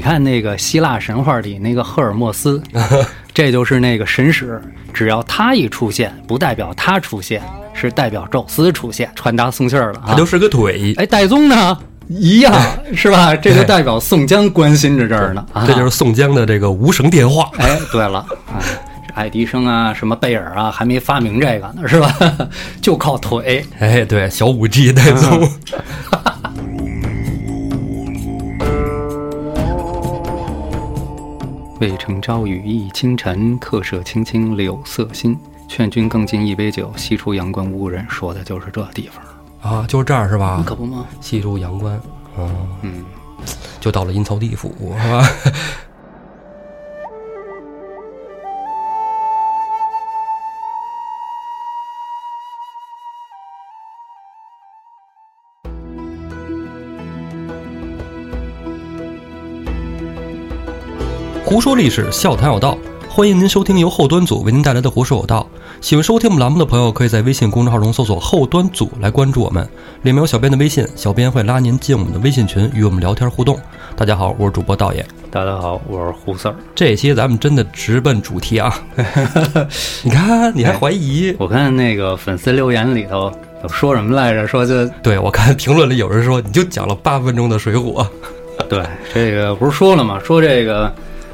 [0.00, 2.62] 你看那个希腊神话里那个赫尔墨斯，
[3.34, 4.58] 这就是那个神使，
[4.94, 7.42] 只要他一出现，不代表他出现，
[7.74, 10.04] 是代表宙斯出现，传达送信儿了啊。
[10.06, 11.76] 他就是个腿，哎，戴宗呢？
[12.08, 12.50] 一样
[12.96, 13.36] 是吧？
[13.36, 15.44] 这就代表宋江关心着这儿呢。
[15.52, 17.50] 啊这就是宋江的这个无绳电话。
[17.58, 18.56] 哎，对了，啊，
[19.06, 22.10] 这爱迪生啊，什么贝尔啊，还没发明这个呢，是吧？
[22.80, 23.62] 就靠腿。
[23.78, 25.46] 哎，对，小五 G 戴宗。
[31.80, 35.34] 渭城朝雨浥轻尘，客舍青青柳色新。
[35.66, 38.04] 劝君更尽一杯酒，西出阳关无故人。
[38.06, 40.62] 说的就是这地方，啊，就是这儿是吧？
[40.66, 41.06] 可不吗？
[41.22, 41.98] 西出阳关，
[42.36, 43.04] 嗯，嗯，
[43.80, 45.26] 就到了阴曹地府，是吧？
[61.60, 62.74] 胡说历史，笑谈有道，
[63.06, 65.46] 欢迎您收听由后端组为您带来的《胡说有道》。
[65.86, 69.62] 喜欢收听我们栏目的朋友，可以在微信公众号中搜索“后端组”来关注我们，
[70.00, 73.60] 里面有小编的微信，小编会拉您进我们的微信群，与我们聊天互动。
[73.94, 75.04] 大家好，我是主播道爷。
[75.30, 76.54] 大家好，我是胡四儿。
[76.74, 78.74] 这期咱们真的直奔主题啊！
[80.02, 81.36] 你看，你还怀疑？
[81.38, 83.30] 我看那个粉丝留言里头
[83.62, 84.46] 有说什么来着？
[84.46, 88.02] 说就对我看评论里有人说，你就讲了八分钟的《水浒》。
[88.66, 90.18] 对这个不是说了吗？
[90.24, 90.90] 说这个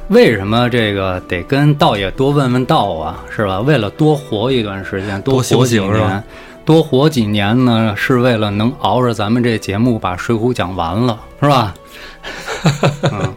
[0.08, 3.60] 为什么这个得跟道爷多问问道啊，是吧？
[3.60, 6.22] 为了多活一段时间，多活几年，
[6.64, 11.74] 多活几年呢，是为了能熬着咱们这节目把《水浒》讲完了，是吧？
[13.10, 13.34] 嗯，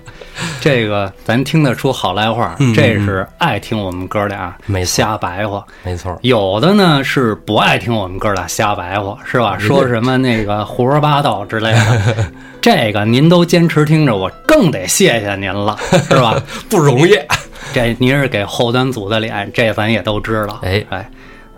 [0.61, 5.65] 这个咱听得出好赖话，嗯这是爱听我们哥俩没瞎白话。
[5.83, 9.57] 没错，有的呢是不爱听我们哥俩瞎白话，是吧？
[9.57, 15.77] 说什么那个胡说八道之类的， 这个您都坚持听着，我更得谢谢您了，
[16.09, 16.41] 是吧？
[16.69, 17.17] 不容易。
[17.73, 20.59] 这您是给后端组的脸，这咱也都知道。
[20.63, 21.09] 哎哎，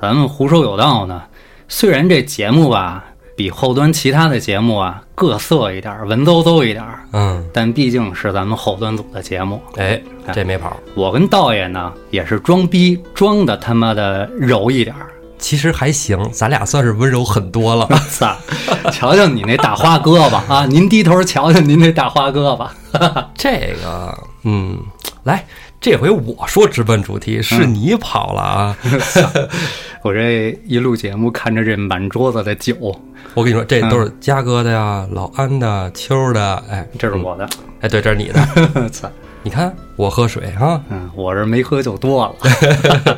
[0.02, 1.22] 咱们胡说有道呢，
[1.68, 3.06] 虽然这节目吧
[3.42, 9.60] 比后端其他的节目啊各色一点儿，文绉绉一点儿，嗯，但毕竟是咱们后端组的节目。
[9.78, 10.00] 哎，
[10.32, 10.78] 这没跑。
[10.94, 15.08] 我跟道爷呢也是装逼，装的他妈的柔一点儿。
[15.40, 17.88] 其实还行，咱俩算是温柔很多了。
[18.12, 18.38] 操！
[18.92, 20.68] 瞧瞧你那大花胳膊啊！
[20.70, 22.70] 您低头瞧瞧您那大花胳膊。
[23.34, 24.78] 这个，嗯，
[25.24, 25.44] 来，
[25.80, 28.78] 这回我说直奔主题，是你跑了啊！
[30.04, 32.76] 我这一录节目，看着这满桌子的酒，
[33.34, 37.48] 我跟你说，这都是嘉哥的呀，老安的，秋的，哎，这是我的。
[37.80, 38.90] 哎，对，这是你的。
[38.92, 39.10] 操！
[39.44, 43.18] 你看我喝水哈，嗯，我这没喝就多了。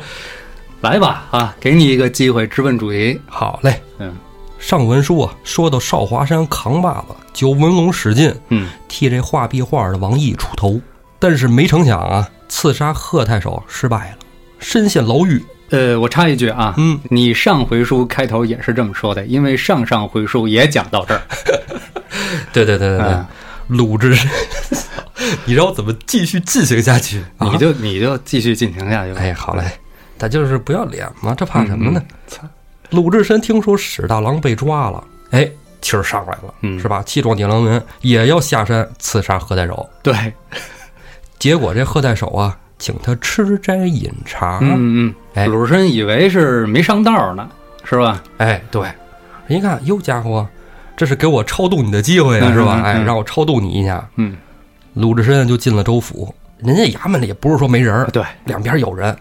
[0.80, 3.20] 来吧，啊，给你一个机会直奔主题。
[3.26, 3.80] 好嘞。
[3.98, 4.14] 嗯
[4.56, 10.80] 上文书啊，说到少华山扛把子，九纹龙史进嗯，替这画壁画的王毅出头，
[11.18, 14.16] 但是没成想啊，刺杀贺太守失败了，
[14.58, 15.44] 身陷牢狱。
[15.70, 21.22] 呃，我插一句啊，嗯，你上回书开头也是这么说的，因为上上回书也讲到这儿。
[22.52, 23.26] 对对对对对嗯，
[23.68, 24.30] 鲁智深，
[25.44, 27.24] 你让我怎么继续进行下去？
[27.38, 29.20] 啊你就你就继续进行下去吧。
[29.20, 29.64] 哎，好嘞，
[30.18, 32.00] 他就是不要脸嘛，这怕什么呢？
[32.26, 32.42] 操！
[32.90, 35.50] 鲁智深听说史大郎被抓了，哎，
[35.80, 37.02] 气儿上来了，嗯是吧？
[37.02, 40.14] 气壮铁狼人也要下山刺杀贺太守，对，
[41.38, 47.48] 结果这贺太守啊，请他吃斋饮茶，嗯嗯，哎鲁智深以为是没上道呢，
[47.84, 48.22] 是吧？
[48.38, 48.88] 哎，对，
[49.48, 50.46] 一看，哟家伙，
[50.96, 52.82] 这是给我超度你的机会啊，嗯是吧？
[52.84, 54.06] 哎，让我超度你一下。
[54.16, 54.36] 嗯，
[54.94, 59.16] 鲁智深就进了州府，人家衙门里也不是说没人，对，两边有人。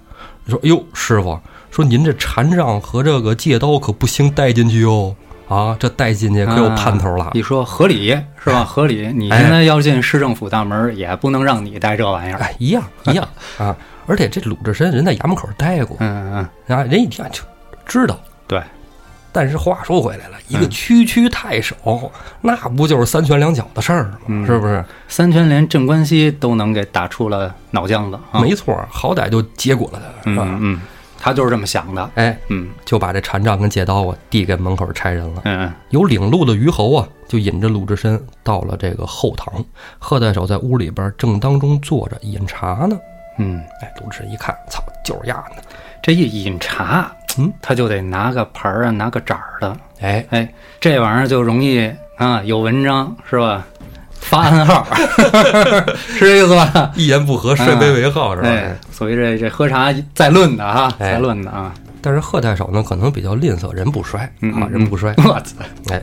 [0.48, 1.40] 说，哎呦，师傅，
[1.72, 5.16] 说您这禅杖和这个戒刀可不行带进去哟，
[5.54, 7.32] 啊，这带进去可有盼头了。
[7.34, 8.10] 你说合理
[8.44, 8.64] 是吧？
[8.64, 12.40] 合理，你哎现在要进市政府大门，也不能让你带这玩意儿。
[12.40, 13.76] 哎，一样一样啊！
[14.06, 17.42] 而且这鲁智深人在衙门口待过，嗯嗯，啊，人一听就
[17.86, 18.20] 知道。
[18.48, 18.62] 对，
[19.32, 22.12] 但是话说回来了，一个嗯区区太守，
[22.42, 24.18] 那不就是三拳两脚的事儿吗？
[24.28, 24.84] 嗯是不是？
[25.08, 28.42] 三拳连镇关西都能给打出了脑浆子啊！
[28.42, 30.46] 没错，好歹就结果了他，是吧？
[30.50, 30.82] 嗯嗯，
[31.24, 32.10] 他就是这么想的。
[32.16, 35.44] 哎，嗯就把这禅杖跟戒刀啊递给门口差人了。
[35.46, 39.64] 嗯嗯有领路的虞侯啊，就引着鲁智深到了这个后堂。
[39.98, 43.00] 贺太守在屋里边正当中坐着饮茶呢。
[43.38, 45.64] 嗯，哎，鲁智深一看，操，就是丫的。
[46.02, 49.78] 这一饮茶，嗯，他就得拿个盆儿啊，拿个盏儿的。
[50.02, 53.66] 哎，哎，这玩意儿就容易啊，有文章是吧？
[54.24, 54.88] 发暗号，
[55.96, 56.92] 是这意思吧？
[56.96, 58.48] 一言不合摔杯为号，是吧？
[58.48, 61.74] 哎，所以这这喝茶再论的啊，哎再论的啊。
[62.02, 64.22] 但是贺太守呢，可能比较吝啬，人不摔
[64.56, 65.14] 啊，人不摔。
[65.18, 65.56] 我操！
[65.90, 66.02] 哎，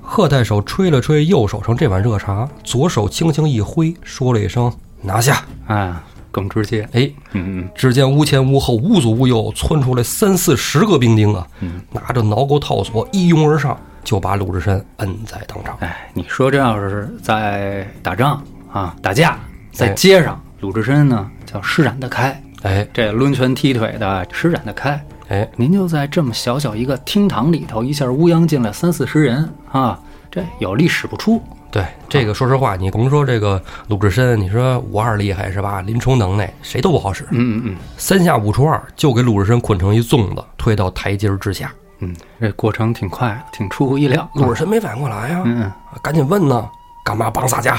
[0.00, 4.72] 贺太守吹了吹右手上这碗热茶，左手轻轻一挥，说了一声
[5.02, 5.92] “拿下哎，
[6.36, 6.86] 更直接”。。
[6.92, 15.74] 哎，嗯嗯只见屋前屋后，屋左屋右，窜出来三四十个兵丁啊，嗯，拿着挠钩套索一拥而上，就把鲁智深摁在当场。
[15.80, 19.38] 哎，你说这要是在打仗啊，打架，
[19.72, 25.02] 在哎街上，鲁智深呢叫施展得开，哎这抡拳踢腿的施展得开。
[25.28, 29.98] 哎，您就在这么小小一个厅堂里头，一下乌泱进来三四十人啊，
[30.30, 31.42] 这有力使不出。
[31.76, 35.82] 对这个，说实话，你甭说这个鲁智深，你说武二厉害是吧？
[35.82, 37.24] 林冲能耐，谁都不好使。
[37.30, 41.70] 嗯嗯嗯三下五除二就给鲁智深捆成一粽子，推到台阶儿之下。
[41.98, 44.28] 嗯嗯，这过程挺快，挺出乎意料。
[44.34, 46.68] 鲁智深没反应过来呀、嗯嗯赶紧问呢，
[47.04, 47.74] 干嘛绑洒家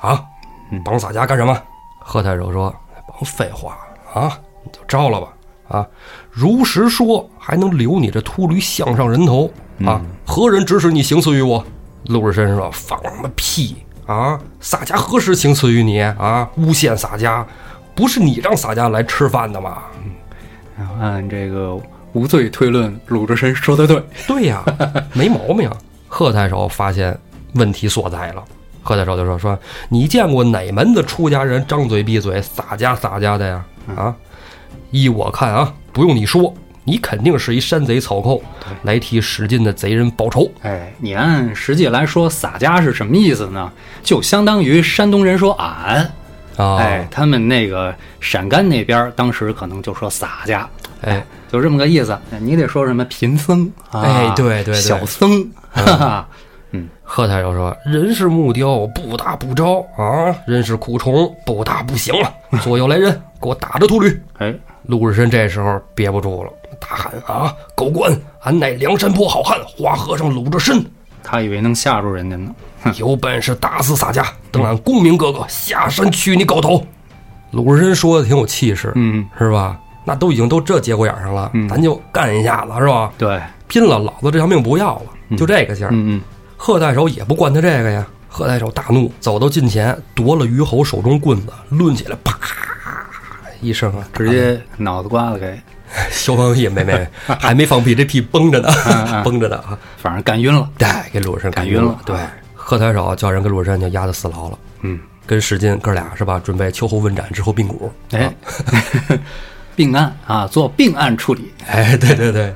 [0.00, 0.20] 啊？
[0.84, 1.56] 绑洒家干什么？
[1.98, 2.74] 贺太守说
[3.06, 3.76] ：“甭废话
[4.12, 5.28] 啊，你就招了吧
[5.68, 5.86] 啊！
[6.30, 9.50] 如实说，还能留你这秃驴项上人头
[9.84, 10.00] 啊？
[10.24, 11.64] 何人指使你行刺于我？”
[12.08, 13.76] 鲁智深说：“放他妈屁
[14.06, 14.38] 啊！
[14.60, 16.48] 洒家何时行刺于你啊？
[16.56, 17.46] 诬陷洒家，
[17.94, 19.78] 不是你让洒家来吃饭的吗？
[20.78, 21.76] 然后按这个
[22.12, 24.02] 无罪推论，鲁智深说的对。
[24.26, 24.62] 对呀，
[25.12, 25.70] 没毛病。
[26.08, 27.18] 贺太守发现
[27.54, 28.44] 问题所在了，
[28.82, 33.64] 贺太守就说：“说你见过哪门子出家人张嘴闭嘴洒家洒家的呀？
[33.96, 34.14] 啊，
[34.90, 36.54] 依我看啊，不用你说，
[36.86, 38.40] 你肯定是一山贼草寇，
[38.84, 40.50] 来替史进的贼人报仇。
[40.62, 43.70] 哎，你按实际来说，洒家是什么意思呢？
[44.04, 46.10] 就相当于山东人说俺。
[46.56, 50.66] 啊，哎，他们那个陕甘那边儿当时可能就说洒家，
[51.02, 51.22] 哎，
[51.52, 52.16] 就这么个意思。
[52.40, 56.28] 你得说什么贫僧啊，哎对对对小僧，哈哈，
[57.08, 62.30] 贺太守说：“人是木雕，不打不招啊；人是苦虫，不打不行了。
[62.60, 66.50] 左右来人，给我打着秃驴。”哎，鲁智深这时候憋不住了，
[66.80, 70.84] 大喊：“啊，狗官，俺乃梁山泊好汉花和尚鲁智深，
[71.22, 72.52] 他以为能吓住人家呢。
[72.96, 76.84] 有本事打死洒家，等俺公明哥哥下山取你狗头。”
[77.52, 79.78] 鲁智深说的挺有气势，嗯，是吧？
[80.04, 83.12] 那都已经都这节骨眼上了，嗯咱就干一下子，是吧？
[83.16, 85.90] 对，拼了，老子这条命不要了，就这个劲儿。
[85.92, 86.20] 嗯嗯，
[86.66, 92.36] 贺太守也不惯他这个呀，贺太守大怒，走到近前，夺了虞侯手中棍子，抡起来，啪
[93.60, 95.56] 一声啊，直接脑子瓜子给，
[96.10, 97.06] 消防屁没没，
[97.38, 99.78] 还没放屁，这屁绷着呢，绷着呢啊！
[99.96, 100.68] 反正干晕了。
[100.76, 102.00] 对，给鲁智深干晕了了。
[102.04, 102.16] 对，
[102.52, 106.40] 贺太守叫人给鲁智深就押到死牢了，嗯，跟史进哥俩是吧？
[106.42, 107.92] 准备秋后问斩，之后并股。
[108.10, 108.34] 哎，
[109.76, 111.52] 并案啊，做并案处理。
[111.68, 112.52] 哎，对对对，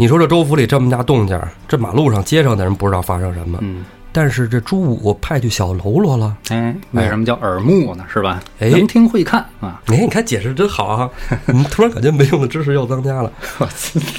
[0.00, 1.38] 你说这州府里这么大动静，
[1.68, 6.34] 这马路上街上的人不知道发生什么，嗯，但是这朱武派去小喽啰了。
[6.48, 8.02] 哎，为什么叫耳目呢？
[8.10, 8.40] 是吧？
[8.60, 9.82] 哎能听会看啊。
[9.88, 11.10] 哎，你看解释真好啊！
[11.44, 13.30] 你突然感觉没用的知识又增加了。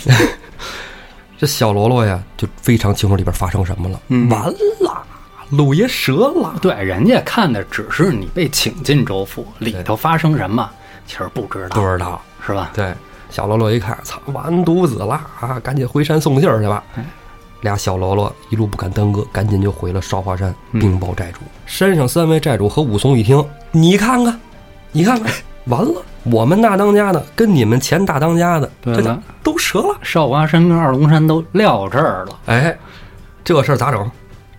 [1.39, 3.99] 这小喽啰呀，就非常清楚里边发生什么了。
[4.09, 4.39] 嗯完
[4.81, 5.01] 了，
[5.49, 6.53] 鲁爷折了。
[6.61, 10.69] 对，人家看的只是你被请进州府，里头发生什么，
[11.07, 12.21] 其实不知道，不知道。
[12.45, 12.69] 是吧？
[12.75, 12.93] 对，
[13.31, 15.59] 小喽啰一看，操，完犊子了啊！
[15.63, 16.83] 赶紧回山送信儿去吧。
[16.95, 17.03] 哎
[17.61, 21.41] 俩小喽啰一路不敢耽搁，赶紧就回了少华山嗯禀报寨主。
[21.67, 24.39] 山上三位寨主和武松一听，你看看，
[24.91, 25.31] 你看看，
[25.65, 29.95] 完了，我们大当家的跟你们前大当家的，这家对了都折了。
[30.01, 32.39] 少华山跟二龙山都撂这儿了。
[32.47, 32.75] 哎，
[33.43, 34.09] 这事儿咋整？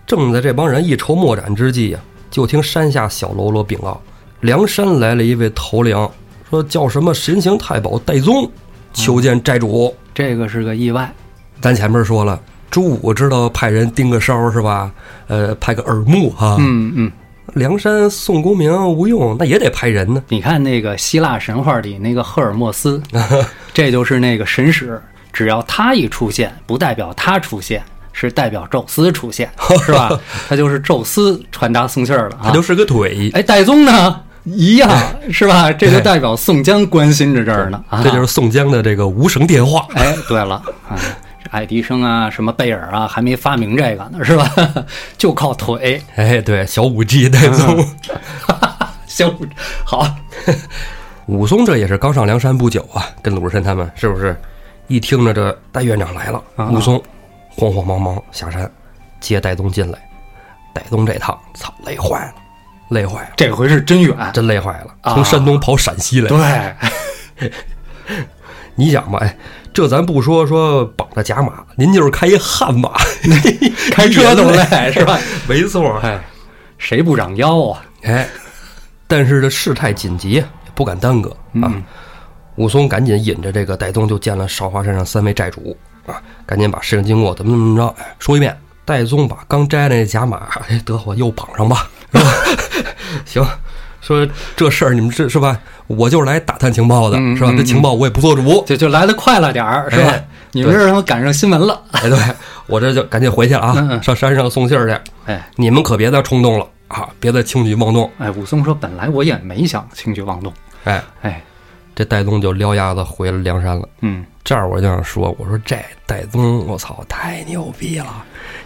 [0.07, 1.99] 正在这帮人一筹莫展之际呀、
[2.31, 3.99] 就听山下小喽啰禀告，
[4.39, 6.09] 梁山来了一位头领，
[6.49, 8.49] 说叫什么神行太保戴宗，
[8.93, 9.93] 求见寨主。
[10.13, 11.11] 这个是个意外。
[11.59, 14.91] 咱前面说了，朱武知道派人盯个梢是吧？
[15.27, 16.57] 呃，派个耳目哈。
[16.59, 17.11] 嗯嗯，
[17.53, 20.23] 梁山宋公明吴用那也得派人呢。
[20.29, 23.01] 你看那个希腊神话里那个赫尔墨斯，
[23.73, 27.81] 这就是那个神使，只要他一出现，不代表他出现，
[28.11, 29.49] 是代表宙斯出现，
[29.85, 30.11] 是吧？
[30.47, 32.41] 他就是宙斯传达送信儿了啊。
[32.43, 34.21] 他就是个腿，哎，戴宗呢？
[34.43, 34.89] 一样
[35.31, 35.71] 是吧？
[35.71, 37.83] 这就代表宋江关心着这儿呢。
[37.89, 39.85] 啊这就是宋江的这个无绳电话。
[39.95, 40.55] 哎，对了，
[40.89, 40.95] 啊，
[41.43, 44.49] 这爱迪生啊，什么贝尔啊，还没发明这个呢， 是吧？
[45.17, 46.01] 就靠腿。
[46.15, 47.85] 哎，对，小五 G 戴宗。
[49.07, 49.33] 行，
[49.85, 50.07] 好，
[51.27, 54.35] 武松这也是刚上梁山不久啊，跟鲁智深他们是不是？
[54.87, 57.01] 一听着这戴院长来了，啊武松
[57.55, 58.69] 慌慌忙忙下山
[59.21, 59.97] 接戴宗进来。
[60.73, 62.33] 戴宗这趟操累坏了，
[62.93, 64.15] 累坏了，这回是真远。
[64.33, 66.29] 真累坏了，啊从山东跑陕西来。
[67.39, 67.49] 对，
[68.75, 69.37] 你想吧，哎，
[69.73, 72.91] 这咱不说说绑着假马，您就是开一悍马，
[73.91, 75.19] 开车都累 是吧？
[75.47, 76.19] 没错，哎，
[76.77, 77.85] 谁不长腰啊？
[78.03, 78.27] 哎，
[79.07, 81.65] 但是这事态紧急，也不敢耽搁啊。
[81.65, 81.83] 嗯
[82.55, 88.55] 武松赶紧引着这个戴宗就见了少华山上三位寨主啊，赶紧把事情经过怎么怎么着，哎，说一遍。
[88.85, 91.89] 戴宗把刚摘的那假马，哎，得我又绑上吧？
[93.25, 93.45] 行，
[94.01, 95.59] 说这事儿你们是是吧？
[95.87, 97.53] 我就是来打探情报的，是吧？
[97.57, 100.27] 这情报我也不做主，就就来的快了点儿，是吧哎？
[100.51, 102.17] 你们这让他赶上新闻了，哎，对
[102.67, 105.11] 我这就赶紧回去了啊，嗯嗯上山上送信儿去。
[105.25, 108.09] 哎你们可别再冲动了啊，别再轻举妄动。
[108.19, 110.53] 哎，武松说，本来我也没想轻举妄动，
[110.83, 111.43] 哎，哎，
[111.95, 113.87] 这戴宗就撩丫子回了梁山了。
[114.01, 118.23] 嗯，这儿我就想说，我说这戴宗，我操，太牛逼了！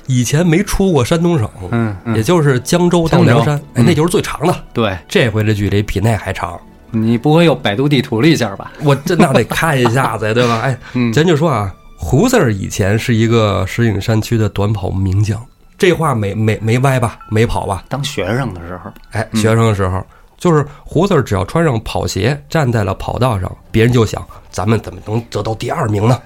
[0.08, 4.56] 以前没出过山东省，嗯嗯也就是江州到梁山，那就是最长的。
[4.74, 6.60] 对这回这距离比那还长，
[6.92, 8.72] 你不会又百度地图了一下吧？
[8.82, 10.62] 我这那得看一下子呀， 对吧？
[10.64, 15.46] 哎，嗯咱就说啊，胡四儿以前是一个石景山区的短跑名将，
[15.78, 17.20] 这话没没没歪吧？
[17.30, 17.84] 没跑吧？
[17.90, 20.02] 当学生的时候，哎，学生的时候，
[20.38, 26.22] 就是胡四儿只要穿上跑鞋，站在了跑道上，别人就想，咱们怎么能得到第二名呢？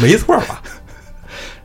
[0.00, 0.62] 没错吧？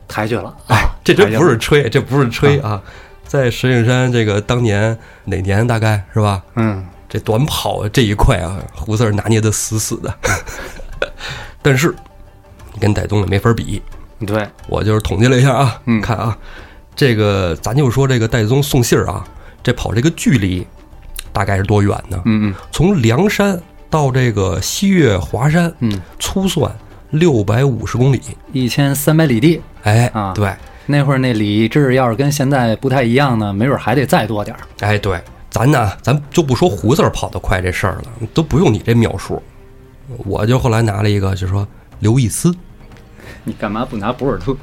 [0.08, 2.82] 抬举了，哎啊，这真不是吹，这不是吹啊！
[3.24, 6.42] 在石景山这个当年哪年大概是吧？
[6.56, 10.12] 嗯，这短跑这一块啊，胡四儿拿捏的死死的。
[11.62, 11.94] 但是
[12.72, 13.80] 你跟戴宗也没法比，
[14.26, 16.36] 对，我就是统计了一下啊，嗯看啊，
[16.96, 19.24] 这个咱就说这个戴宗送信儿啊，
[19.62, 20.66] 这跑这个距离
[21.32, 22.20] 大概是多远呢？
[22.24, 26.70] 嗯嗯从梁山到这个西岳华山，嗯粗算
[27.10, 28.20] 六百五十公里。
[28.28, 29.60] 嗯，一千三百里地。
[29.82, 30.54] 哎，啊对，
[30.86, 34.60] 那会儿那李志要是跟现在不太一样呢，没准还得再多点儿。
[34.80, 35.20] 哎，对，
[35.50, 39.42] 咱呢，咱就不说胡子儿跑得快这事儿了，都不用你这描述。
[40.26, 41.66] 我就后来拿了一个，就说
[42.00, 42.54] 刘易斯，
[43.44, 44.56] 你干嘛不拿博尔特？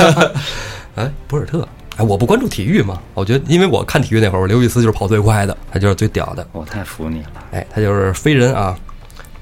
[0.96, 7.28] 哎，博尔特，哎，我不关注体育嘛，我觉得，因为我看体育那会儿，我刘易斯就是跑最快的，他就是最屌的，我太服你了。
[7.52, 8.76] 哎，他就是飞人啊，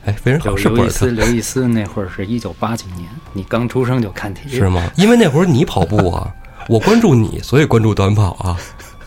[0.04, 4.88] 哎，飞人好刘像是刘易斯，刘易斯那会儿是一九八几年，你刚出生就看体育是吗？
[4.96, 6.32] 因为那会儿你跑步啊，
[6.68, 8.56] 我关注你，所以关注短跑啊。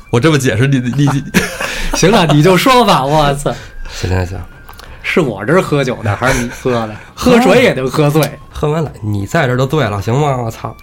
[0.09, 1.23] 我这么解释你，你你，
[1.97, 3.03] 行了，你就说吧。
[3.05, 3.53] 我操，
[3.89, 4.39] 行行行，
[5.03, 6.95] 是我这儿喝酒呢还是你喝的？
[7.13, 8.21] 喝水也能喝醉。
[8.49, 10.37] 喝完了，你在这儿就对了，行吗？
[10.37, 10.75] 我操！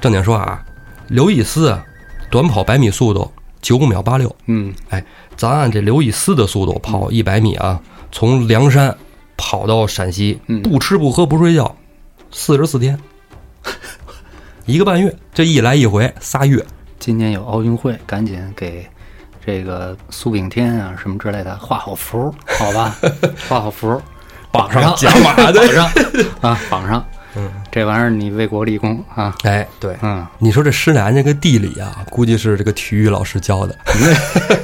[0.00, 0.62] 正经说啊，
[1.08, 1.84] 刘易斯啊，
[2.30, 3.30] 短跑百米速度
[3.60, 5.04] 九秒八六，嗯，哎，
[5.36, 7.80] 咱按这刘易斯的速度跑一百米啊，
[8.12, 8.96] 从梁山
[9.36, 10.62] 跑到陕西，嗯。
[10.62, 11.76] 不吃不喝不睡觉，
[12.30, 12.98] 四十四天，
[14.66, 16.64] 一个半月，这一来一回仨月，
[16.98, 18.86] 今年有奥运会，赶紧给
[19.44, 22.96] 这个苏炳添啊什么之类的画好符，好吧？
[23.48, 24.00] 画好符，
[24.50, 25.90] 绑上甲马的绑上。
[26.40, 27.04] 啊，绑上。
[27.36, 29.34] 嗯，这玩意儿你为国立功啊。
[29.42, 33.76] 哎，对，嗯，你说这施南这个地理啊，估计是这个体育老师教的。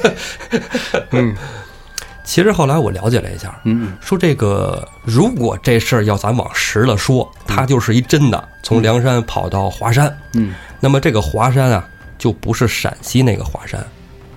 [1.11, 1.35] 嗯，
[2.23, 11.85] 其实后来我了解了一下，嗯说这个如果这事儿要咱往实了说，它就是一真的，从梁山跑到华山，嗯那么这个华山啊，
[12.17, 13.85] 就不是陕西那个华山。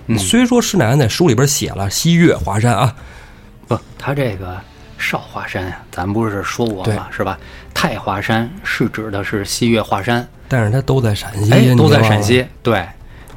[0.08, 2.92] 嗯虽说施耐庵在书里边写了西岳华山啊，
[3.68, 4.60] 不，他这个
[5.04, 7.06] 少华山呀，咱不是说过吗？
[7.10, 7.38] 是吧？
[7.74, 12.02] 太华山是指的是西岳华山，但是它都在陕西，哎，都在。
[12.02, 12.46] 陕西。
[12.62, 12.86] 对，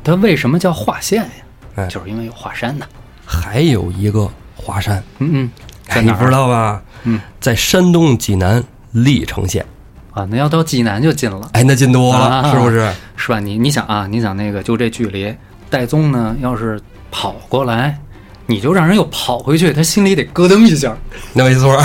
[0.04, 1.30] 它为什么叫华县呀？
[1.76, 2.86] 哎就是因为有华山呢。
[3.26, 5.52] 还有一个华山，嗯嗯，
[5.90, 6.82] 哎，你不知在哪儿道吧？
[7.04, 9.66] 嗯，在山东济南历城县。
[10.12, 10.26] 啊？
[10.32, 11.50] 那要到济南就近了。
[11.54, 12.90] 哎，那近多了，啊是不是？
[13.18, 13.40] 是吧？
[13.40, 15.36] 你你想啊，你想那个就这距离，
[15.70, 16.80] 戴宗呢要是
[17.12, 18.00] 跑过来，
[18.48, 20.98] 你就让人又跑回去，他心里得咯噔一下。
[21.34, 21.84] 那没错儿，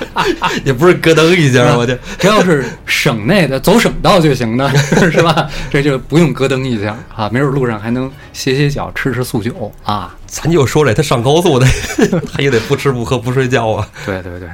[0.64, 4.68] 也不是咯噔一下，我这这要是省内的走省道就行的，
[5.12, 5.48] 是吧？
[5.70, 10.14] 这就不用咯噔一下啊，没准路上还能歇歇脚、吃吃素酒啊。
[10.26, 11.66] 咱就说这，他上高速的，
[12.32, 13.86] 他也得不吃不喝不睡觉啊。
[14.06, 14.48] 对对对，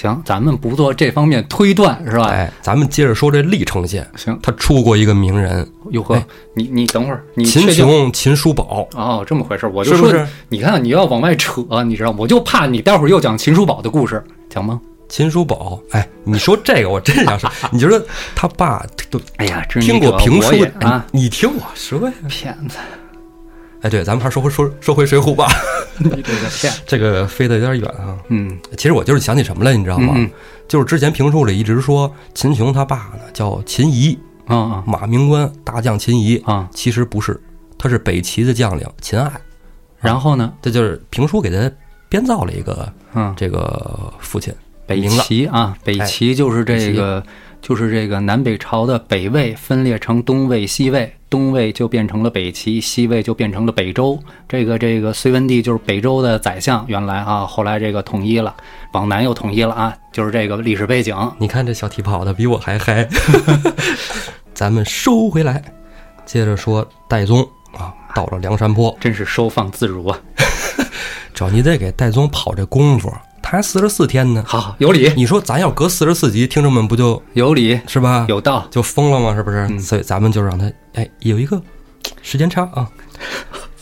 [0.00, 2.26] 行，咱们不做这方面推断，是吧？
[2.28, 6.22] 哎，咱们接着说这历城县，行，他出过一个名人，哟呵，
[6.54, 8.88] 你你等会儿，你秦琼、秦叔宝。
[8.94, 10.12] 哦，这么回事儿，我就说，
[10.48, 14.80] 你看你要往外扯，你知道，我就怕你待会儿又讲秦叔宝的故事，讲吗？
[15.08, 18.00] 秦叔宝，哎，你说这个我真想说， 你觉得
[18.36, 22.14] 他爸都哎呀，听过者评书啊，哎你听我说呀？
[22.28, 22.76] 骗子，
[23.82, 25.46] 哎，对，咱们还是说回说说回水浒吧，
[25.98, 28.18] 你这个骗， 这个飞得有点远啊。
[28.28, 28.58] 嗯。
[28.76, 30.14] 其实我就是想起什么来，你知道吗？
[30.66, 34.84] 就是之前评书里一直说秦琼他爸呢叫秦仪，啊啊。
[34.86, 37.40] 马明官大将秦仪，啊，其实不是，
[37.78, 39.30] 他是北齐的将领秦爱，
[40.00, 41.70] 然后呢，这就是评书给他
[42.08, 44.52] 编造了一个嗯，这个父亲
[44.86, 45.06] 北。
[45.08, 47.22] 齐啊，北齐就是这个，
[47.60, 54.18] 就是这个南北朝的北魏分裂成东魏、西魏，东魏就变成了北齐，西魏就变成了北周。
[54.48, 58.54] 这个这个隋文帝就是北周的宰相，原来啊，后来这个统一了，
[58.92, 61.14] 往南又统一了啊，就是这个历史背景。
[61.38, 63.06] 你看这小蹄跑的比我还嗨。
[64.54, 65.62] 咱们收回来，
[66.24, 67.46] 接着说戴宗
[67.76, 70.18] 啊，到了梁山坡，真是收放自如啊！
[71.34, 73.12] 只要你得给戴宗跑这功夫，
[73.50, 74.44] 他还四十四天呢。
[74.46, 78.26] 好，有理，你说咱要隔四十四集，听众们不就有理，是吧？
[78.28, 78.68] 有道。
[78.70, 79.34] 就疯了吗？
[79.34, 79.80] 是不是？
[79.80, 81.58] 所以咱们就让他哎有一个
[82.20, 82.86] 时间差啊。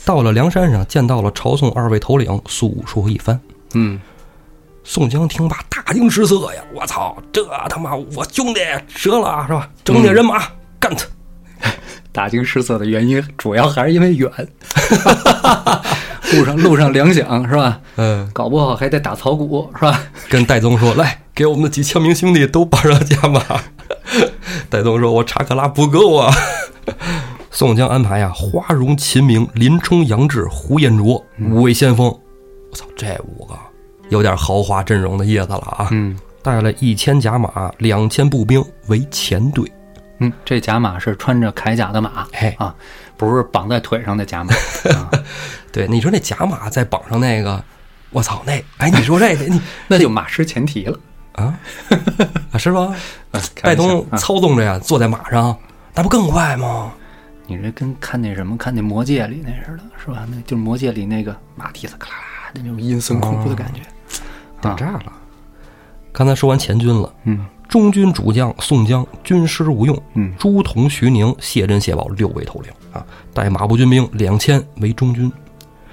[0.04, 3.40] 到了梁山上，见到了朝宋二位头领，诉说一番。
[3.74, 4.00] 嗯，
[4.84, 6.62] 宋江听罢大惊失色呀！
[6.72, 8.60] 我操，这他妈我兄弟
[8.94, 9.68] 折了是吧？
[9.82, 10.44] 整点人马
[10.78, 11.68] 干他！
[12.12, 14.30] 大惊失色的原因主要还是因为远，
[16.32, 17.80] 路上路上粮饷是吧？
[17.96, 20.00] 嗯，搞不好还得打草谷是吧？
[20.28, 23.40] 跟戴宗说：“来，给我们的几千名兄弟都绑上加马。
[24.68, 26.32] ”戴宗说：“我查克拉不够啊。
[27.50, 32.06] ”宋江安排呀，花荣、秦明、林冲、杨志、胡延灼五位先锋。
[32.06, 33.54] 我操，这五个
[34.10, 35.88] 有点豪华阵容的意思了啊！
[35.90, 39.64] 嗯，带了一千甲马，两千步兵为前队。
[40.18, 42.74] 嗯，这甲马是穿着铠甲的马，嘿啊，
[43.16, 44.52] 不是绑在腿上的甲马。
[44.94, 45.10] 啊、
[45.72, 47.62] 对，你说那甲马再绑上那个，
[48.10, 50.98] 我操，那哎，你说这个你 那就马失前蹄了
[51.32, 51.58] 啊
[52.50, 52.94] 啊是吧？
[53.32, 55.56] 开玩笑戴宗啊操纵着呀，坐在马上，
[55.94, 56.92] 那不更快吗？
[57.48, 60.26] 你这跟看那什么，看那《魔戒》里那似的，是吧？
[60.28, 63.82] 那就是《魔戒》里那个马蹄子咔啦啦的那种阴森恐怖的感觉。
[64.60, 65.12] 打炸了。
[66.12, 73.04] 刚才说完前军了，嗯中军主将宋江军师吴用，嗯朱仝、徐宁、谢珍、谢宝六位头领啊，
[73.34, 75.30] 带马步军兵两千为中军。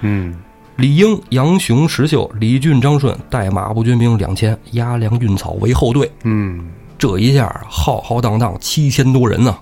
[0.00, 0.36] 嗯
[0.76, 6.10] 李英、杨雄、石秀、李俊、张顺带马步军兵两千，押粮运草为后队。
[6.24, 9.56] 嗯，这一下浩浩荡荡七千多人呢，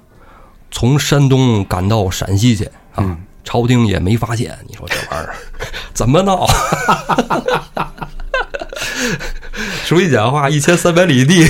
[0.70, 2.64] 从山东赶到陕西去
[2.94, 4.56] 啊，嗯朝廷也没发现。
[4.68, 5.34] 你说这玩意儿
[5.92, 6.46] 怎么闹？
[9.92, 11.46] 说一讲话，一千三百里地，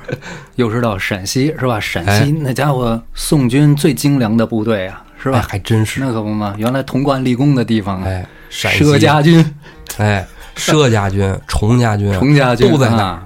[0.56, 1.78] 又是到陕西是吧？
[1.78, 5.46] 陕哎西那家伙宋军最精良的部队啊，是哎，吧？
[5.46, 6.00] 还真是。
[6.00, 9.54] 那可不嘛，原来潼关立功的地方啊，哎，陕西佘家军、
[9.98, 10.26] 哎，
[10.56, 13.22] 佘家军、崇家军、崇家军都在那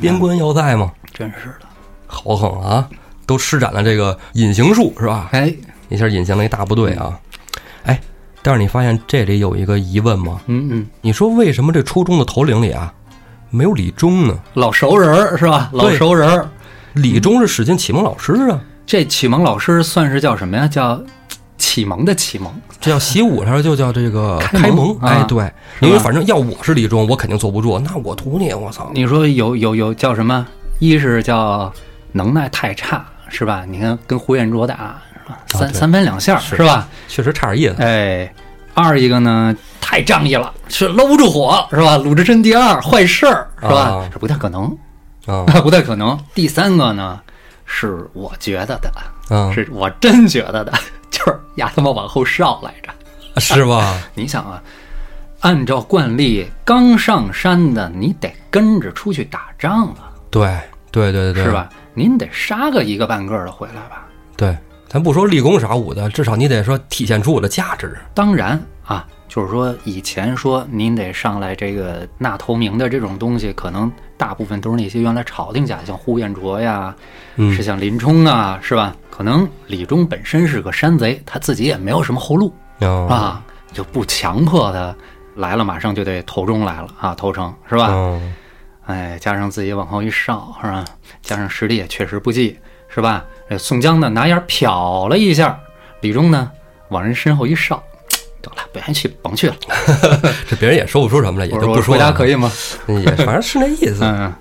[0.00, 1.66] 边关要塞嘛，真是的。
[2.06, 2.88] 豪横啊，
[3.26, 5.28] 都施展了这个隐形术，是吧？
[5.32, 5.54] 哎，
[5.90, 7.20] 一下隐形了一大部队啊。
[7.84, 8.00] 哎，
[8.40, 10.40] 但是你发现这里有一个疑问吗？
[10.46, 12.90] 嗯嗯，你说为什么这初中的头领里啊，
[13.52, 14.34] 没有李忠呢？
[14.54, 15.70] 老熟人儿是吧？
[15.72, 16.48] 老熟人儿。
[16.94, 20.66] 李忠是史进启蒙老师啊，这启蒙老师算是叫什么呀？
[20.66, 21.00] 叫
[21.56, 22.52] 启蒙的启蒙。
[22.80, 25.48] 这叫习武，他说就叫这个开开蒙啊哎，对，
[25.80, 27.78] 因为反正要我是李忠，我肯定坐不住。
[27.78, 30.46] 那我徒你，我操，你说有有有叫什么？
[30.80, 31.72] 一是叫
[32.10, 33.64] 能耐太差是吧？
[33.68, 35.38] 你看跟胡延灼打是吧？
[35.46, 36.88] 三、啊三分两下是是吧？
[37.06, 37.82] 确实差点意思。
[37.82, 38.34] 哎，
[38.74, 41.96] 二一个呢太仗义了，是搂不住火是吧？
[41.96, 43.80] 鲁智深第二坏事儿是吧？
[43.80, 44.64] 啊这不太可能，
[45.26, 46.18] 啊 不太可能。
[46.34, 47.20] 第三个呢
[47.64, 48.90] 是我觉得的，
[49.36, 50.72] 啊，是我真觉得的，
[51.10, 52.90] 就是丫他妈往后稍来着。
[53.40, 53.94] 是吧？
[54.14, 54.62] 你想啊，
[55.40, 60.48] 按照惯例，刚上山的你得跟着出去打仗啊，对
[60.90, 61.50] 对对对，是？
[61.50, 61.68] 吧？
[61.94, 64.06] 您得杀个一个半个的回来吧？
[64.36, 64.56] 对，
[64.92, 67.96] 咱不说立功啥武的，至少你得说体现出我的价值。
[68.12, 76.94] 当然啊，就是说以前说您得上来这个纳头名的这种东西，可能大部分都是那些原来朝廷家，像呼延灼呀，
[77.36, 78.94] 嗯是像林冲啊，是吧？
[79.08, 84.94] 可能李忠本身是个山贼，他自己也没有什么后路啊，啊，就不强迫他
[85.36, 87.86] 来了马上就得投中来了啊，投诚是吧？
[87.92, 88.34] 嗯，
[88.84, 90.84] 哎，加上自己往后一稍，是吧？
[91.22, 92.58] 加上实力也确实不济，
[92.94, 93.24] 是吧？
[93.48, 95.58] 这宋江呢，拿眼瞟了一下，
[96.00, 96.50] 李忠呢，
[96.88, 97.82] 往人身后一哨，
[98.40, 99.56] 得了，不愿意去，甭去了。
[100.48, 101.98] 这别人也说不出什么来， 也就不说了。
[101.98, 102.50] 回答可以吗？
[102.88, 103.98] 也反正是那意思。
[104.04, 104.32] 嗯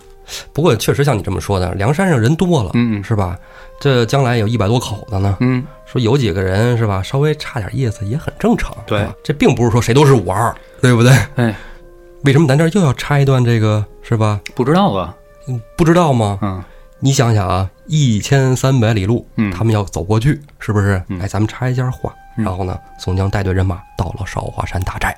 [0.53, 2.71] 不过确实像你这么说的，梁山上人多了，
[3.03, 3.37] 是吧？
[3.81, 8.73] 这将来有一百多口子呢，嗯，说有几个人是吧，稍微差点意思也很正常。
[8.85, 11.11] 对吧这并不是说谁都是五二，对不对？
[11.35, 11.53] 哎，
[12.23, 14.39] 为什么咱这儿又要插一段这个是吧？
[14.55, 15.13] 不知道啊，
[15.49, 16.39] 嗯不知道吗？
[16.41, 16.63] 嗯
[17.03, 21.01] 你想想啊，一千三百里路，嗯他们要走过去，是不是？
[21.07, 25.15] 嗯哎，咱们插一下话，嗯然后呢，宋江带队人马到了少华山大寨。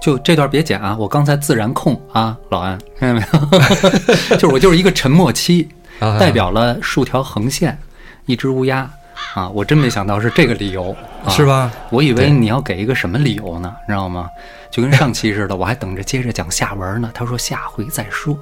[0.00, 3.20] 就这段别剪啊，我刚才自然控啊，老安看见没
[4.30, 4.36] 有？
[4.36, 7.78] 就是我就是一个沉默期，啊代表了数条横线，
[8.26, 8.90] 一只乌鸦
[9.34, 11.44] 啊，我真没想到是这个理由，啊、是？
[11.44, 11.70] 吧？
[11.90, 13.74] 我以为你要给一个什么理由呢？
[13.86, 14.28] 知道吗？
[14.74, 17.08] 就跟上期似的，我还等着接着讲下文呢。
[17.14, 18.36] 他说下回再说，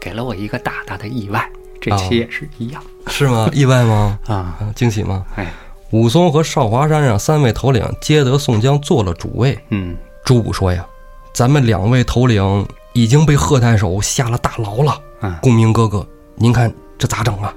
[0.00, 1.48] 给了我一个大大的意外。
[1.80, 3.48] 这期也是一样是吗？
[3.52, 4.18] 意外吗？
[4.26, 5.24] 啊，啊，惊喜吗？
[5.36, 5.46] 哎，
[5.92, 9.56] 武松和少华山上三位头领皆得宋江做了主位。
[9.68, 10.84] 嗯朱武说呀
[11.32, 15.00] ：“咱们两位头领已经被贺太守下了大牢了。
[15.20, 16.68] 嗯，公明哥哥，您看
[16.98, 17.54] 这咋整啊？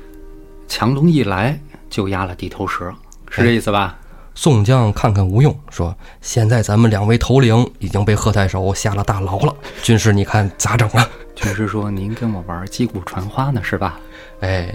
[0.67, 2.93] 强龙一来，就压了地头蛇，
[3.31, 3.97] 是这意思吧？
[4.41, 13.99] 宋江看看吴用，说：“现在咱们两位头领已经被贺太守下了大牢了，军师你看咋整啊军师说：“您跟我玩击鼓传花呢，是吧？”？”
[14.39, 14.73] 哎，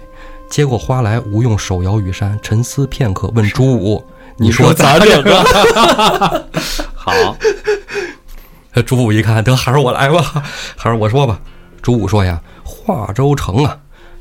[0.50, 4.05] 接过花来，吴用手摇羽扇，沉思片刻，问朱武
[4.37, 5.42] ：“你说咋整啊
[6.94, 7.12] 好，？”
[8.85, 10.44] 朱武一看，得还是我来吧，
[10.77, 11.40] 还是我说吧。
[11.81, 13.79] 朱武说呀：“华州城啊，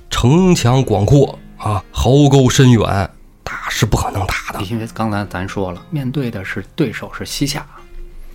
[0.10, 3.10] 城墙广阔啊，壕沟深远，
[3.44, 7.66] 打是不可能打的因为刚才咱说了，面对的是对手是西夏，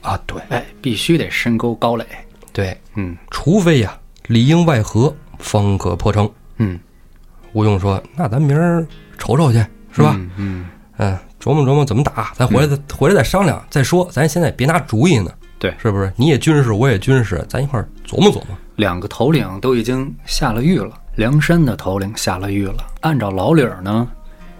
[0.03, 0.19] 啊。
[0.27, 2.05] 对哎，必须得深沟高垒。
[2.53, 6.79] 对，嗯除非呀里应外合，方可破城。”嗯，
[7.53, 9.59] 吴用说：“那咱明儿瞅瞅去，
[9.93, 10.13] 是吧？
[10.17, 10.67] 嗯嗯，
[10.97, 14.09] 嗯，琢磨琢磨怎么打，咱回来再、回来再商量再说。
[14.11, 16.13] 咱现在别拿主意呢，对，是不是？
[16.17, 18.59] 你也军事，我也军事，咱一块儿琢磨琢磨。
[18.77, 22.85] 两个头领都已经下了狱了，梁山的头领下了狱了。
[23.01, 24.09] 按照老理儿呢，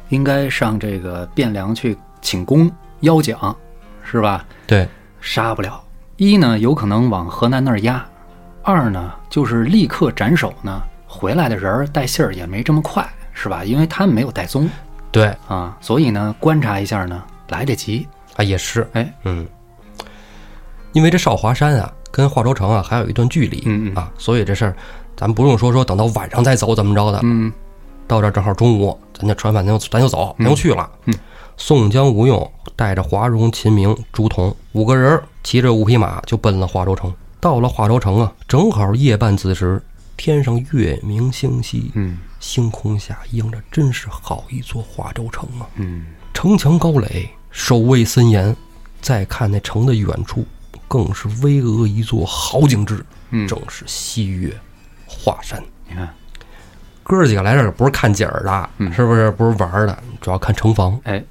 [0.09, 3.57] 应该上这个汴梁去请功邀奖，
[4.03, 4.45] 是吧？
[4.67, 4.89] 对，
[5.21, 5.81] 杀不了。
[6.17, 8.01] 一呢，有可能往河南那儿压；
[8.63, 13.65] 二呢，就是立刻斩首呢，回来的人儿带信儿也没这么快，是吧？
[13.65, 14.69] 因为他们没有带宗
[15.13, 15.35] 对。
[15.47, 18.07] 啊，所以呢，观察一下呢，来得及。
[18.37, 19.47] 啊，也是，哎，嗯，
[20.93, 23.95] 因为这少华山啊，跟华州城啊还有一段距离，嗯嗯。
[23.95, 24.77] 啊，所以这事儿
[25.17, 27.53] 咱不用说说等到晚上再走怎么着的，嗯
[28.09, 30.91] 到这儿正好中午，咱就吃完饭咱就咱就走，咱就去了。
[31.05, 31.15] 嗯
[31.61, 37.13] 宋江、吴用带着华容、秦明、朱仝五个人儿骑着五匹马就奔了华州城。
[37.41, 39.83] 到了华州城啊，正好夜半子时，
[40.17, 45.67] 天上月明星稀，嗯星空下映着真是好一座华州城啊！
[45.75, 48.57] 嗯，城墙高垒，守卫森严。
[49.01, 50.45] 再看那城的远处，
[50.87, 54.57] 更是巍峨一座好景致，嗯正是西岳
[55.07, 55.61] 华山。
[55.89, 56.09] 你看，
[57.09, 59.31] 哥儿几个来这儿不是看景儿的，嗯是不是？
[59.31, 61.01] 不是玩儿的，主要看城防。
[61.05, 61.25] 哎，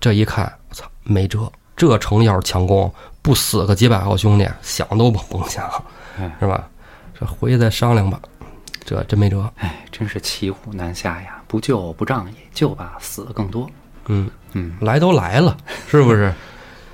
[0.00, 1.48] 这一看，我操，没辙！
[1.76, 5.70] 这城要是强攻，不死个几百号兄弟，想都甭想，
[6.18, 6.68] 哎是吧？
[7.16, 8.20] 这回去再商量吧。
[8.84, 9.48] 这真没辙。
[9.58, 11.40] 哎，真是骑虎难下呀！
[11.46, 13.70] 不救不仗义，救吧死的更多。
[14.06, 16.34] 嗯，嗯来都来了，是不是？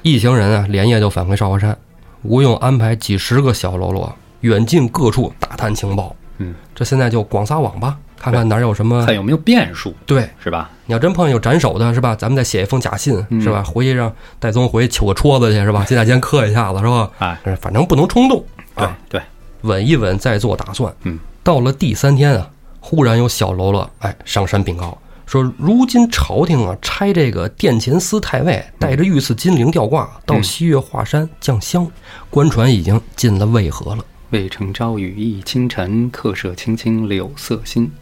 [0.03, 1.75] 一行人啊，连夜就返回少华山。
[2.23, 6.15] 吴用安排几十个小喽啰远近各处打探情报。
[6.39, 10.29] 嗯，这现在就广撒网吧，看看哪儿有什么看有没有变数，对。
[10.43, 10.71] 是吧？
[10.87, 12.15] 你要真碰见有斩首的，是吧？
[12.15, 13.63] 咱们再写一封假信，嗯是吧？
[13.63, 15.85] 回去让戴宗回去求个戳子去，是吧？
[15.85, 17.11] 接待间磕一下子，是吧？
[17.19, 18.45] 哎， 呃反正不能冲动
[18.75, 19.21] 对啊，对，
[19.63, 20.95] 稳一稳再做打算。
[21.03, 22.49] 嗯，到了第三天啊，
[22.81, 24.97] 忽然有小喽啰哎上山禀告
[25.27, 31.85] 说，如今朝廷啊差这个殿前司太尉带着御赐金铃吊挂到西岳华山降香，
[32.31, 34.05] 官船已经进了渭河了。
[34.31, 37.93] 渭城朝雨浥轻尘，客舍青青柳色新。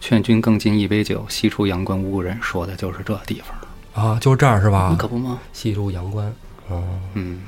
[0.00, 2.38] 劝君更尽一杯酒，西出阳关无故人。
[2.40, 4.96] 说的就是这地方，啊，就是这儿是吧？
[4.98, 5.38] 可不吗？
[5.52, 6.32] 西出阳关，
[6.70, 7.40] 嗯，嗯，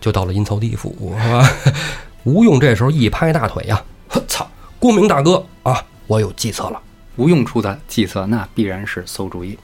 [0.00, 1.48] 就到了阴曹地府，是吧？
[2.24, 4.46] 吴用这时候一拍大腿呀，呵操！
[4.78, 6.82] 公明大哥啊，我有计策了。
[7.16, 9.58] 吴用出的计策，那必然是馊主意，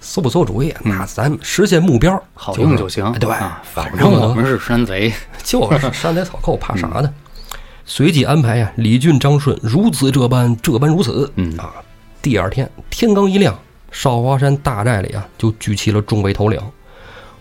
[0.00, 3.12] 馊不馊主意，那咱们实现目标好用就行。
[3.20, 5.12] 对，啊，反反正我们是山贼。
[5.44, 7.12] 就是山贼草寇，怕啥的？
[7.84, 11.30] 随即安排呀，李俊、张顺如此这般，这般如此。
[11.36, 11.72] 嗯啊，
[12.20, 13.56] 第二天天刚一亮，
[13.92, 16.60] 少华山大寨里啊就聚齐了众位头领，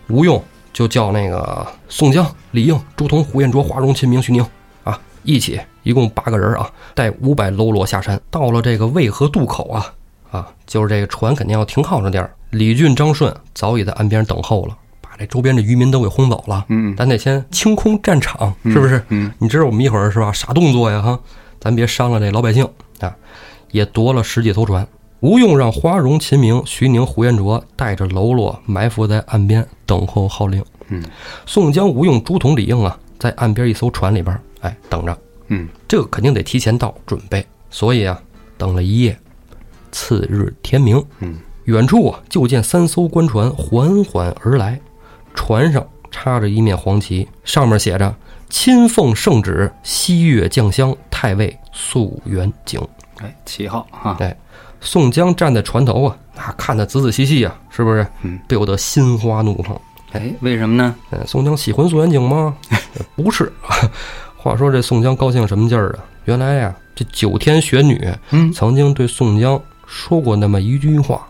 [0.08, 4.46] 吴用就叫那个宋江、李应、朱仝、胡彦卓、华容、秦明、徐宁
[4.84, 9.92] 啊一起，一共八个人啊，带五百喽啰下山，到了这个渭河渡口啊
[10.36, 12.30] 啊，就是这个船肯定要停靠着地儿。
[12.52, 16.66] 李俊、张顺早已在岸边等候了，把这周边的渔民都给轰走了。
[16.70, 19.02] 嗯咱得先清空战场，是不是？
[19.10, 20.32] 嗯你知道我们一会儿是吧？
[20.32, 21.02] 啥动作呀？
[21.02, 21.20] 哈，
[21.60, 22.68] 咱别伤了这老百姓
[23.00, 23.16] 啊！
[23.72, 24.88] 也夺了十几艘船。
[25.22, 30.64] 吴用让花荣、秦明、徐宁、胡彦卓带着喽啰埋伏在岸边等候号令。
[30.90, 31.04] 嗯
[31.46, 35.18] 宋江、吴用、朱仝、李应啊，在岸边一艘船里边，哎，等着。
[35.48, 38.22] 嗯这个肯定得提前到准备，所以啊，
[38.58, 39.18] 等了一夜。
[39.96, 44.78] 次日天明，嗯远处啊，就见三艘官船缓缓而来，
[45.34, 45.82] 船上
[46.12, 48.14] 插着一面黄旗，上面写着
[48.52, 52.86] “亲奉圣旨，西岳降香，太尉肃元景
[53.22, 54.36] 哎，旗号哈”。，哎，
[54.82, 58.06] 宋江站在船头啊，啊，看得仔仔细细啊，是不是？
[58.24, 59.80] 嗯，不由得心花怒放。
[60.12, 60.94] 哎，为什么呢？
[61.12, 62.54] 嗯，宋江喜欢素元景吗？
[63.16, 63.50] 不是。
[64.38, 66.06] 话说这宋江高兴什么劲儿啊？
[66.26, 71.28] 原来呀、这九天玄女嗯，曾经对宋江说过那么一句话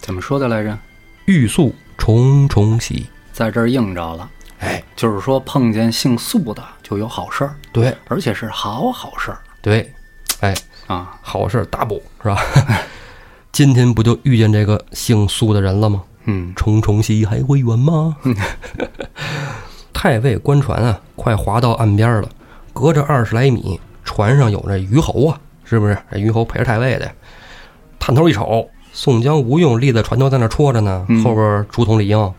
[0.00, 0.78] 怎么说的来着
[1.26, 3.06] ？：“欲速重重喜。
[3.32, 9.92] 在这儿应着了，”哎，就是说碰见姓苏的就有好事儿，对而且是好好事儿对，
[10.40, 10.54] 哎，
[10.86, 11.18] 啊。
[11.20, 12.40] 好事儿 double 是吧？
[13.52, 16.02] 今天不就遇见这个姓苏的人了吗？
[16.28, 18.16] 嗯重重喜还会远吗？
[19.92, 22.28] 太尉官船啊，快划到岸边了，
[22.72, 25.96] 隔着二十来米，船上有这虞侯啊，是不是？
[26.10, 27.10] 这虞侯陪着太尉的，
[27.98, 32.34] 探头一瞅，宋江、吴用立在船头在那戳着呢，嗯后边竹筒李应，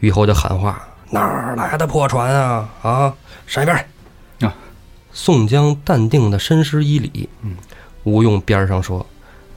[0.00, 2.68] 虞侯就喊话：“哪儿来的破船啊？
[2.82, 3.14] 啊，
[3.46, 3.84] 闪一边去！”
[4.46, 4.54] 啊，
[5.12, 7.28] 宋江淡定的深施一礼。
[7.42, 7.56] 嗯，
[8.04, 9.04] 吴用边上说：“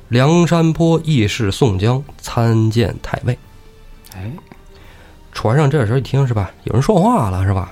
[0.09, 3.37] 梁山坡义士宋江参见太尉。”
[4.15, 4.31] 哎，
[5.31, 7.71] 船上这时候一听是吧，有人说话了是吧？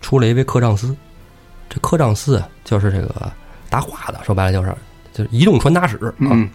[0.00, 0.96] 出来一位客丈司，
[1.70, 3.32] 这客丈司就是这个
[3.70, 4.74] 答话的，说白了就是
[5.12, 6.14] 就是移动传达室啊。
[6.18, 6.48] 嗯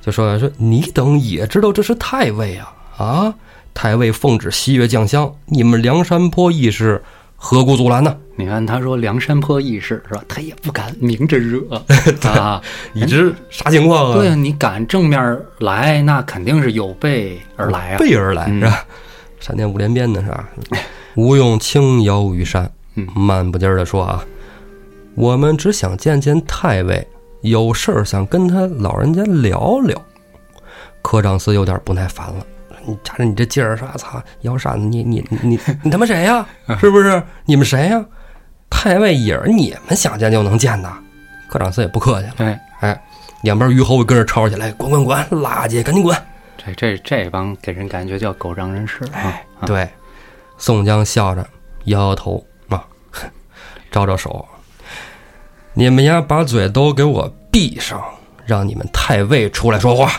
[0.00, 3.34] 就说说你等也知道这是太尉啊啊！
[3.72, 7.00] 太尉奉旨西岳将相，你们梁山坡义士
[7.36, 8.16] 何故阻拦呢？
[8.34, 10.24] 你看他说梁山坡义士是吧？
[10.26, 11.60] 他也不敢明着惹
[12.28, 12.60] 啊。
[12.92, 14.18] 你这啥情况啊？
[14.18, 17.98] 对啊，你敢正面来，那肯定是有备而来啊。
[17.98, 18.84] 备而来嗯是吧？
[19.38, 20.48] 闪电五连鞭的是吧？
[21.14, 24.24] 吴用轻摇羽扇，嗯慢不唧儿的说啊
[25.14, 27.06] ：“我们只想见见太尉，
[27.42, 30.00] 有事儿想跟他老人家聊聊。”
[31.02, 32.46] 科长司有点不耐烦了
[32.86, 33.92] ：“你瞅着你这劲儿啥？
[33.96, 36.46] 操，摇扇子，你你你 你他妈谁呀？
[36.80, 37.22] 是不是？
[37.44, 38.04] 你们谁呀？
[38.70, 40.90] 太尉也是你们想见就能见的。”
[41.50, 43.04] 科长司也不客气了，哎，哎，
[43.42, 46.16] 两边虞侯跟着吵起来：“滚滚滚，垃圾，赶紧滚！”
[46.56, 49.20] 这这这帮给人感觉叫狗仗人势啊。
[49.60, 49.88] 啊对，
[50.56, 51.44] 宋江笑着
[51.86, 52.86] 摇摇头啊，
[53.90, 54.46] 招招手，
[55.74, 58.02] 你们呀把嘴都给我闭上，
[58.44, 60.12] 让你们太尉出来说话。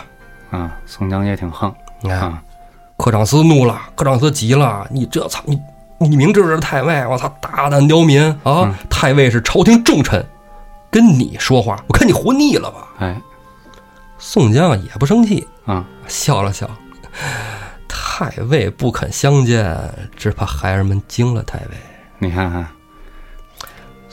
[0.50, 1.68] 啊，宋江也挺横
[2.02, 2.42] 啊，啊。
[2.96, 5.58] 科长司怒了，科长司急了，你这操你！
[5.98, 8.62] 你明知这是太尉，我操，大胆刁民啊！
[8.66, 10.24] 嗯太尉是朝廷重臣，
[10.90, 12.88] 跟你说话，我看你活腻了吧？
[12.98, 13.20] 哎
[14.18, 16.68] 宋江啊也不生气，啊，笑了笑，
[17.88, 19.76] 太尉不肯相见，
[20.16, 21.76] 只怕孩儿们惊了太尉。
[22.18, 22.66] 你看看，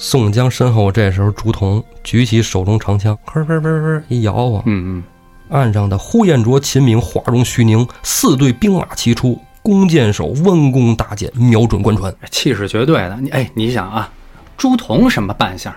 [0.04, 5.04] 宋江身后这时候，朱仝举起手中长枪，呵呵呵呵一摇啊，嗯嗯
[5.50, 12.12] 岸上的呼延灼、秦明、华容、徐宁四队兵马齐出，弓箭手弯弓搭箭，瞄准官船。
[12.20, 13.18] 嗯，气势绝对的。
[13.22, 14.10] 你哎，你想啊，
[14.58, 15.72] 朱仝什么扮相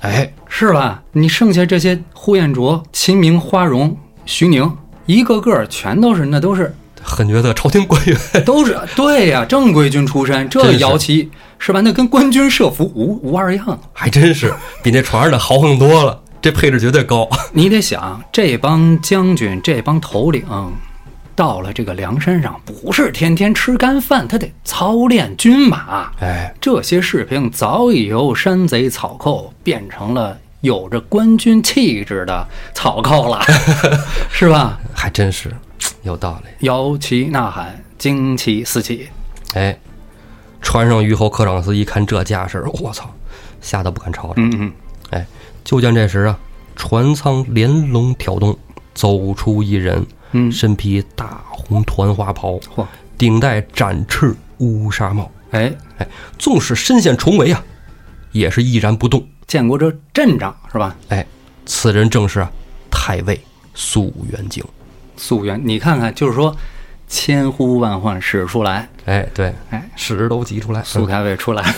[0.00, 1.02] 哎，是吧？
[1.12, 11.80] 你剩下这些呼延灼、秦明、花荣、徐宁，一个个全都是那都是很觉得朝廷官员都是对呀、正规军出身，这摇旗是吧？
[11.80, 13.78] 那跟官军设伏无无二样。
[13.92, 17.28] 还真是比那船上的豪横多了，这配置绝对高。
[17.52, 20.44] 你得想，这帮将军、这帮头领，
[21.34, 26.10] 到了这个梁山上，不是天天吃干饭，他得操练军马。
[26.20, 33.42] 哎，这些士兵早已由山贼草寇变成了有着官军气质的草寇了，
[34.32, 34.78] 是吧？
[34.94, 35.52] 还真是
[36.02, 36.66] 有道理。
[36.66, 39.08] 摇旗呐喊，旌旗四起。
[39.54, 39.78] 哎，
[40.66, 43.08] 船上虞侯科长司一看这架势，我操，
[43.60, 44.34] 吓得不敢吵吵。
[44.36, 44.72] 嗯嗯，
[45.10, 45.24] 哎，
[45.62, 46.36] 就见这时啊，
[46.74, 48.58] 船舱连笼挑动，
[48.92, 52.84] 走出一人，嗯身披大红团花袍，嚯，
[53.16, 55.30] 顶戴展翅乌纱帽。
[55.52, 57.64] 哎，哎，纵使身陷重围啊，
[58.32, 59.24] 也是毅然不动。
[59.46, 60.96] 见过这阵仗是吧？
[61.10, 61.24] 哎，
[61.64, 62.50] 此人正是啊，
[62.90, 63.40] 太尉
[63.72, 64.64] 苏元景。
[65.16, 66.54] 溯源，你看看，就是说
[67.08, 70.82] 千呼万唤始出来，哎，对，哎，屎都挤出来。
[70.82, 71.74] 苏太尉出来，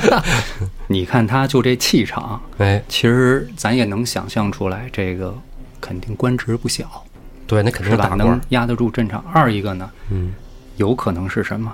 [0.88, 5.34] 你看他就这气场，哎，其实咱也能想象出来，这个
[5.80, 7.04] 肯定官职不小，
[7.46, 8.40] 对，那肯定是大官能。
[8.48, 9.22] 压得住阵场。
[9.32, 10.32] 二一个呢，嗯，
[10.76, 11.70] 有可能是什么？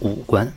[0.00, 0.50] 武官，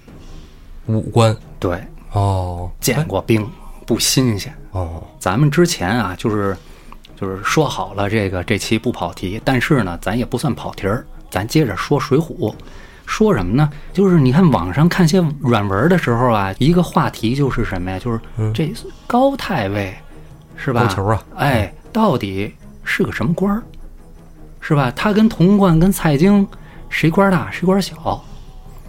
[0.86, 1.36] 武官。
[1.60, 3.48] 对，哦，见过兵
[3.86, 4.56] 不新鲜。
[4.72, 6.56] 哦，咱们之前啊，就是
[7.20, 12.52] 就是说好了，这个这期不跑题，但是呢，咱也不算跑题儿，咱接着说《水浒》。
[13.08, 13.70] 说什么呢？
[13.94, 18.00] 就是你看网上看些软文的时候啊，一个话题就是什么呀？
[18.00, 18.20] 就是
[18.52, 18.74] 这
[19.06, 19.96] 高太尉，
[20.56, 20.82] 是吧？
[20.82, 22.52] 啊，哎，到底
[22.84, 23.62] 是个什么官儿？
[24.60, 24.92] 是吧？
[24.96, 26.48] 他跟童贯、跟蔡京，
[26.90, 28.24] 谁官大谁官小？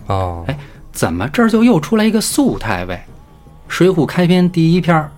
[0.06, 0.58] 哦，哎，
[0.92, 2.94] 怎么这儿就又出来一个肃太尉？
[3.68, 5.10] 《水浒》开篇第一篇儿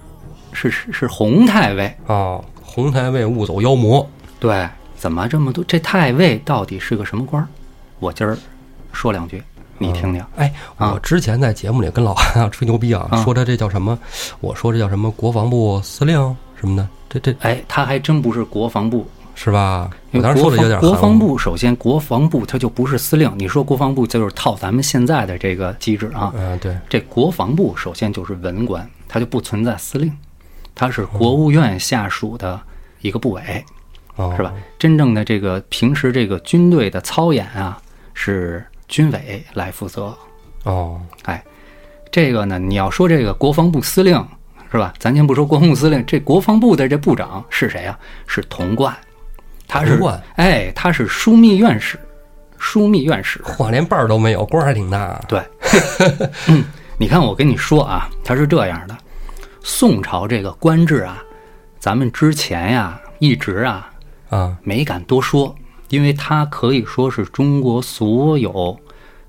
[0.52, 4.04] 是是是洪太尉，哦，洪太尉误走妖魔。
[4.40, 5.64] 对，怎么这么多？
[5.64, 7.46] 这太尉到底是个什么官儿？
[8.00, 8.36] 我今儿
[8.92, 9.42] 说两句，
[9.78, 10.24] 你听听。
[10.36, 13.98] 哎，啊我之前在节目里跟老韩啊吹牛逼啊，啊说他这叫什么？
[14.40, 19.88] 我说这叫什么国防部司令什么的，这这哎，他还真不是国防部，是吧？
[20.10, 21.18] 我当时说的有点国防国防。
[21.18, 26.32] 部首先国防部它就不是司令，你说国防部就是套咱们现在的这个机制啊。
[26.36, 30.12] 嗯，对，这国防部首先就是文官，它就不存在司令，
[30.74, 32.60] 它是国务院下属的
[33.00, 33.64] 一个部委。
[34.18, 34.52] 哦是吧？
[34.78, 37.80] 真正的这个平时这个军队的操演啊，
[38.14, 40.14] 是军委来负责。
[40.64, 41.42] 哦，哎，
[42.10, 44.22] 这个呢，你要说这个国防部司令
[44.70, 44.92] 是吧？
[44.98, 47.98] 咱先不说国防部司令，这国防部的这部长是谁啊？
[48.26, 48.94] 是童贯，
[49.66, 49.98] 他是
[50.34, 51.98] 哎，他是枢密院士，
[52.58, 53.38] 枢密院士。
[53.40, 55.18] 嚯，连伴儿都没有，官儿还挺大。
[55.28, 55.40] 对，
[56.48, 56.64] 嗯，
[56.98, 58.98] 你看我跟你说啊，他是这样的，
[59.62, 61.22] 宋朝这个官制啊，
[61.78, 63.88] 咱们之前呀一直啊
[64.28, 65.54] 啊，没敢多说，
[65.88, 68.78] 因为它可以说是中国所有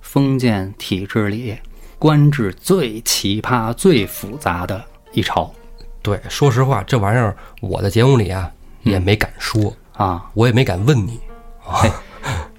[0.02, 1.56] 封建体制里
[1.98, 5.52] 官制最奇葩、最复杂的一朝
[6.02, 8.50] 对，说实话，这玩意儿我的节目里啊
[8.84, 10.30] 也没敢说，啊。
[10.34, 11.20] 我也没敢问你。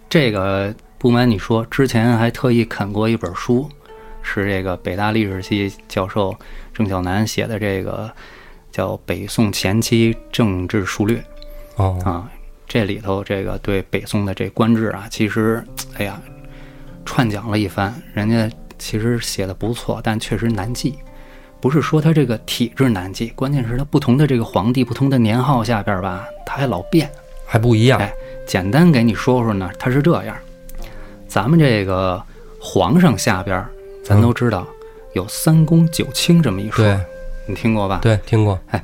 [0.08, 3.68] 这个不瞒你说，之前还特意啃过一本书，
[4.22, 6.36] 是这个北大历史系教授
[6.74, 8.10] 郑晓南写的，这个
[8.70, 11.16] 叫《北宋前期政治述略》
[11.80, 12.30] 哦，啊。
[12.68, 15.64] 这里头这个对北宋的这官制啊，其实
[15.96, 16.20] 哎呀，
[17.04, 20.94] 串讲了一番，人家其实写的不错，但确实难记。
[21.60, 27.10] 不是说他这个体制难记，关键是他不同的这个皇帝、不同的年号下边吧，他还老变。
[27.44, 27.98] 还不一样。
[27.98, 28.12] 哎，
[28.46, 30.36] 简单给你说说呢，他是这样，
[31.26, 32.22] 咱们这个
[32.60, 33.66] 皇上下边，
[34.04, 34.64] 咱都知道
[35.14, 36.96] 有三公九卿这么一说，对
[37.46, 37.98] 你听过吧？
[38.00, 38.56] 对，听过。
[38.68, 38.80] 哎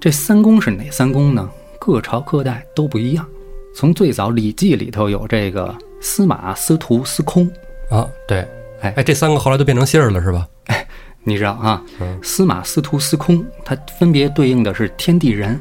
[0.00, 1.48] 这三公是哪三公呢？
[1.80, 3.26] 各朝各代都不一样。
[3.74, 7.50] 从最早《礼记》里头有这个司马、司徒、司空，
[7.88, 8.46] 啊，对，
[8.82, 10.46] 哎哎，这三个后来都变成姓儿了是吧？
[10.66, 10.86] 哎
[11.22, 11.82] 你知道啊？
[12.00, 15.58] 嗯司马、司徒、司空，它分别对应的是天地人。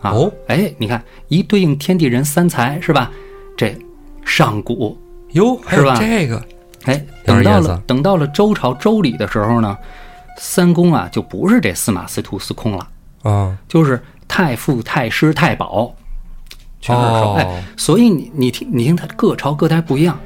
[0.00, 3.10] 啊，哦哎，你看一对应天地人三才是吧？
[3.56, 3.76] 这
[4.24, 4.96] 上古
[5.32, 6.42] 哟，是吧这个
[6.84, 9.76] 哎，等到了等到了周朝周礼的时候呢，
[10.38, 12.88] 三公啊就不是这司马、司徒、司空了，
[13.22, 15.92] 啊，就是太傅、太师、太保，
[16.80, 17.02] 全是
[17.38, 20.16] 哎，所以你你听你听，它各朝各代不一样。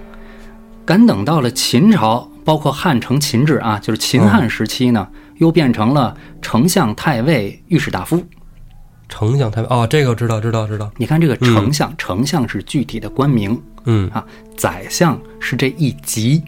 [0.85, 8.23] 赶等到了秦朝，包括汉承秦制啊，就是秦汉时期呢，又变成了丞相、太尉、御史大夫。
[9.09, 10.91] 丞相太尉哦，这个知道知道知道。
[10.97, 14.25] 你看这个丞相，丞相是具体的官名嗯，啊，
[14.57, 16.43] 宰相是这一级，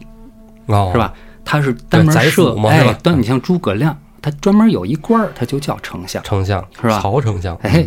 [0.67, 0.99] 哦，是？
[0.99, 1.15] 吧？
[1.47, 6.23] 他是单门宰设哎但你像诸葛亮，他专门有一官儿，他就叫丞相。
[6.23, 7.55] 丞相是吧曹丞相。
[7.57, 7.87] 哎，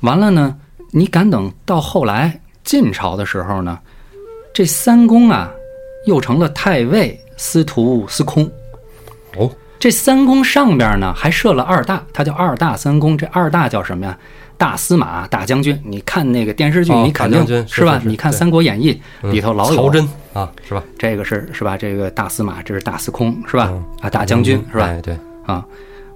[0.00, 0.56] 完了呢，
[0.90, 3.78] 你敢等到后来晋朝的时候呢，
[4.52, 5.48] 这三公啊，
[6.04, 8.50] 又成了太尉、司徒、司空。
[9.38, 9.48] 哦，
[9.78, 13.16] 这三公上边呢还设了二大，他叫二大三公。
[13.16, 14.18] 这二大叫什么呀？
[14.58, 15.80] 大司马、大将军。
[15.84, 18.02] 你看那个电视剧，哦你肯定是吧？
[18.04, 20.82] 你看《三国演义》里头老有曹真啊，是吧？
[20.98, 21.76] 这个是是吧？
[21.76, 23.68] 这个大司马，这是大司空是吧？
[23.70, 24.86] 嗯啊，大将军是吧？
[24.86, 25.16] 哎，对，
[25.46, 25.64] 啊，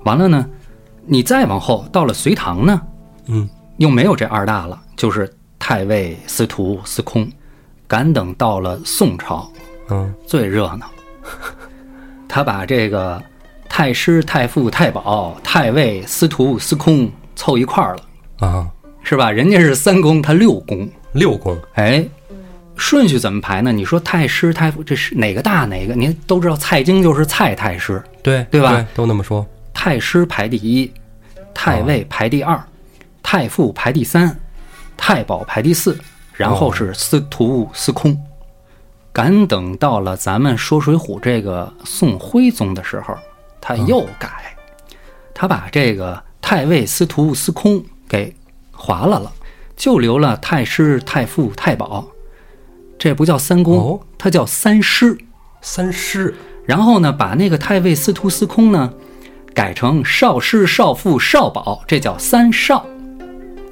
[0.04, 0.46] 完了呢，
[1.04, 2.80] 你再往后到了隋唐呢，
[3.26, 7.28] 嗯，又没有这二大了，就是太尉、司徒、司空。
[7.88, 9.48] 赶等到了宋朝，
[9.90, 10.90] 嗯，最热闹，
[12.28, 13.22] 他把这个
[13.68, 18.68] 太师、太傅、太保、太尉、司徒、司空凑一块儿了，啊，
[19.04, 19.30] 是吧？
[19.30, 22.04] 人家是三公，他六公，六公，哎。
[22.76, 23.72] 顺序怎么排呢？
[23.72, 25.94] 你说太师、太傅，这是哪个大哪个？
[25.94, 29.44] 您都知道，蔡京就是蔡太师，对对吧都那么说。
[29.72, 30.92] 太师排第一，
[31.54, 32.62] 太尉排第二，
[33.22, 34.38] 太傅排第三，
[34.96, 35.98] 太保排第四，
[36.34, 38.16] 然后是司徒、司空。
[39.12, 43.16] 赶等到了咱们说《水浒》这个宋徽宗的时候，
[43.60, 44.54] 他又改，
[45.32, 48.34] 他把这个太尉、司徒、司空给
[48.70, 49.32] 划了了，
[49.74, 52.06] 就留了太师、太傅、太保。
[53.06, 55.16] 这不叫三公哦，它叫三师。
[55.60, 58.92] 三师然后呢，把那个太尉、司徒、司空呢，
[59.54, 62.84] 改成少师、少傅、少保，这叫三少。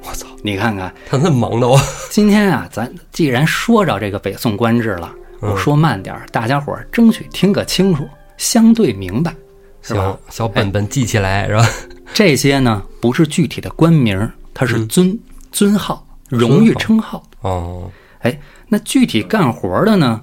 [0.03, 1.77] 我操，你看看，他那么忙的我。
[2.09, 8.07] 今天啊，咱既然说着这个北宋官制了，我说慢点儿，大家伙儿争取听个清楚，
[8.37, 9.35] 相对明白，
[9.81, 11.69] 是吧？，小本本记起来是吧？
[12.13, 15.19] 这些呢，不是具体的官名儿，它是尊、
[15.51, 17.21] 尊号、荣誉称号。
[17.41, 17.91] 哦，
[18.25, 20.19] 哎，那具体干活的呢？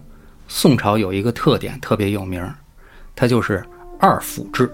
[0.49, 2.53] 宋朝有一个特点特别有名儿，
[3.15, 3.65] 它就是
[4.01, 4.69] 二府制。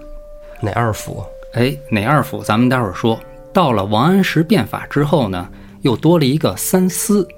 [0.63, 1.23] 哪二府？
[1.53, 2.43] 哎，哪二府？
[2.43, 3.21] 咱们待会儿说。
[3.53, 5.47] 到了王安石变法之后呢，
[5.83, 7.29] 又多了一个三司，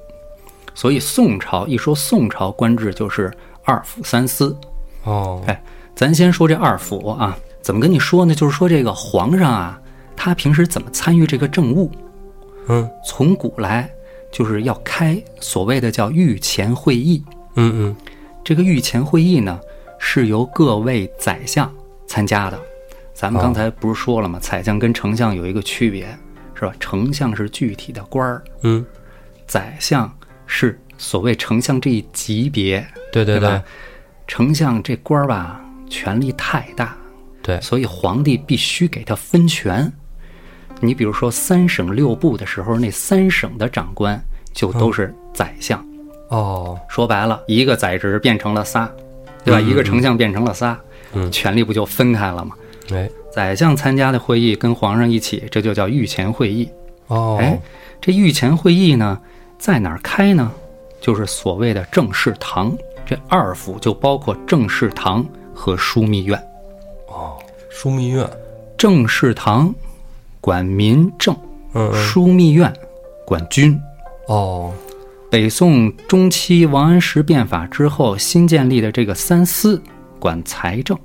[0.75, 3.33] 所以宋朝一说宋朝官制就是
[3.65, 4.57] 二府三司。
[5.03, 5.63] 哦，哎，
[5.97, 8.33] 咱先说这二府啊，怎么跟你说呢？
[8.33, 9.81] 就是说这个皇上啊，
[10.15, 11.91] 他平时怎么参与这个政务？
[12.69, 13.91] 嗯从古来
[14.31, 17.23] 就是要开所谓的叫御前会议。
[17.57, 17.97] 嗯嗯，
[18.45, 19.61] 这个御前会议呢，
[19.99, 21.73] 是由各位宰相
[22.07, 22.59] 参加的。
[23.13, 24.39] 咱们刚才不是说了吗？
[24.41, 26.07] 宰相跟丞相有一个区别，
[26.55, 26.73] 是吧？
[26.81, 28.85] 丞相是具体的官儿，嗯，
[29.47, 30.11] 宰相
[30.47, 33.61] 是所谓丞相这一级别，对对对？
[34.27, 35.61] 丞相这官儿吧，
[35.91, 36.97] 权力太大，
[37.43, 39.93] 对，所以皇帝必须给他分权。
[40.81, 44.21] 你比如说三省六部的时候，那三省的长官
[44.53, 45.85] 就都是宰相。
[46.29, 48.91] 哦，说白了，一个宰执变成了仨，
[49.45, 49.61] 对吧？
[49.61, 50.79] 嗯一个丞相变成了仨，
[51.13, 52.55] 嗯权力不就分开了吗？
[52.93, 56.69] 哎，宰相参加的会议跟皇上一起，这就叫御前会议。
[57.09, 57.61] 哦，哎，
[58.01, 59.21] 这御前会议呢，
[59.59, 60.51] 在哪儿开呢？
[61.01, 62.77] 就是所谓的政事堂。
[63.07, 66.41] 这二府就包括政事堂和枢密院。
[67.09, 67.37] 哦，
[67.73, 68.25] 枢密院，
[68.79, 69.75] 政事堂
[70.41, 71.35] 管民政，
[71.75, 72.73] 嗯嗯，枢密院
[73.25, 73.79] 管军。
[74.27, 74.73] 哦，
[75.31, 79.81] 北宋中期王安石变法之后新建立的这个三司
[80.19, 80.99] 管财政。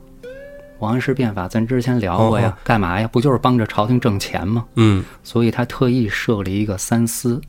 [0.80, 3.08] 王安石变法咱之前聊过呀，哦哦干嘛呀？
[3.08, 4.66] 不就是帮着朝廷挣钱吗？
[4.76, 7.42] 嗯，所以他特意设立一个三司，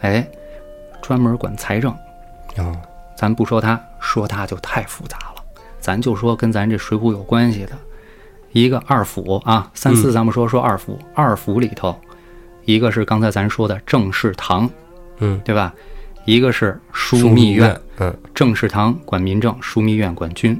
[0.00, 0.26] 哎，
[1.02, 1.92] 专门管财政。
[2.56, 2.72] 啊，
[3.16, 5.42] 咱不说他，说他就太复杂了。
[5.80, 7.72] 咱就说跟咱这水浒有关系的，
[8.54, 11.94] 一个二府啊，三四咱们说说二府，二府里头，
[12.64, 14.70] 一个是刚才咱说的政事堂，
[15.18, 15.74] 嗯，对吧？
[16.24, 20.54] 一个是枢密院，，嗯，政事堂管民政，枢密院管军，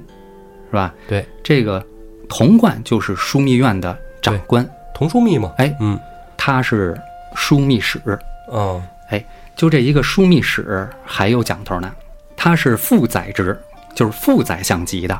[0.71, 0.93] 是吧？
[1.07, 1.83] 对，这个
[2.29, 5.97] 童贯就是枢密院的长官，童枢密嘛，哎，嗯，
[6.37, 7.01] 他是
[7.37, 8.01] 枢密使，
[8.49, 9.25] 哦，哎，
[9.55, 11.95] 就这一个枢密使还有讲头呢，
[12.37, 13.57] 他是副宰职，
[13.95, 15.17] 就是副宰相级的。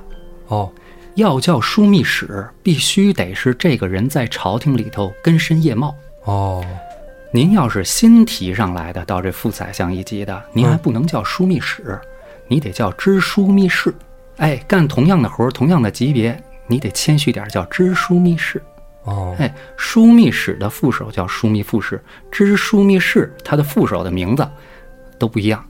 [0.49, 0.71] 哦，
[1.15, 5.95] 要叫枢密使，必须得是这个人在朝廷里头根深叶茂。
[6.25, 6.65] 哦，
[7.33, 11.99] 您要是新提上来的，到这副宰相一级的，您还不能叫枢密使，
[12.49, 13.95] 你得叫知枢密事。
[14.39, 18.61] 哎，干同样的活儿，同样的级别，你得谦虚点儿，叫知枢密事。
[19.05, 22.03] 哦，哎，枢密使的副手叫枢密副使，
[22.33, 24.49] 知枢密事他的副手的名字
[25.19, 25.65] 都不一样，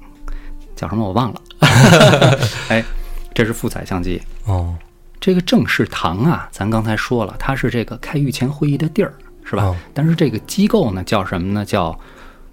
[0.74, 1.42] 叫什么我忘了。
[2.70, 2.82] 哎，
[3.34, 4.22] 这是副宰相级。
[4.47, 4.74] 哦，
[5.24, 9.62] 这个政事堂啊，咱刚才说了，它是这个开御前会议的地儿，是吧？
[9.62, 11.64] 哦但是这个机构呢，叫什么呢？
[11.64, 11.98] 叫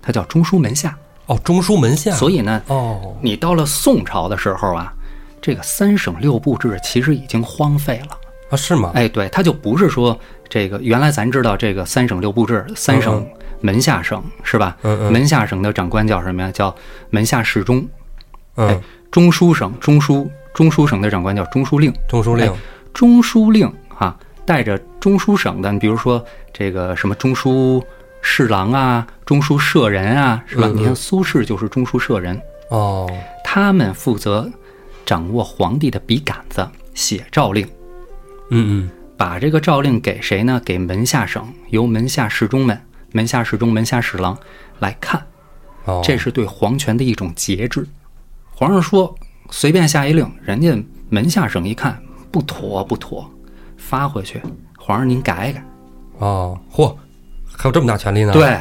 [0.02, 0.98] 它叫中书门下。
[1.26, 4.94] 哦，中书门下，所以呢，哦，你到了宋朝的时候啊，
[5.42, 8.18] 这个三省六部制其实已经荒废了。
[8.50, 8.92] 啊，是吗？
[8.94, 10.18] 哎，对，它就不是说
[10.48, 13.28] 这个原来咱知道这个三省六部制，三省
[13.60, 14.78] 门下省是吧？
[14.84, 16.50] 嗯嗯门下省的长官叫什么呀？
[16.54, 16.74] 叫
[17.10, 17.86] 门下侍中。
[18.56, 21.94] 哎嗯，，中书省中书中书省的长官叫中书令。
[22.08, 22.54] 中书令哎，
[22.94, 26.24] 中书令啊，带着中书省的，你比如说
[26.54, 27.84] 这个什么中书
[28.22, 30.68] 侍郎啊、中书舍人啊，是吧？
[30.68, 32.40] 嗯嗯你看苏轼就是中书舍人，
[32.70, 33.10] 哦，
[33.44, 34.50] 他们负责
[35.06, 37.66] 掌握皇帝的笔杆子，写诏令。
[38.50, 40.62] 嗯嗯，把这个诏令给谁呢？
[40.66, 42.80] 给门下省，由门下侍中们、
[43.12, 44.38] 门下侍中、门下侍郎
[44.80, 45.26] 来看，
[45.86, 47.88] 哦，这是对皇权的一种节制。
[48.54, 49.16] 皇上说
[49.52, 50.76] 随便下一令，人家
[51.10, 53.30] 门下省一看不妥不妥，
[53.78, 54.42] 发回去，
[54.80, 55.64] 皇上您改改。
[56.20, 56.96] 哦，嚯，
[57.56, 58.58] 还有这么大权力呢？，对，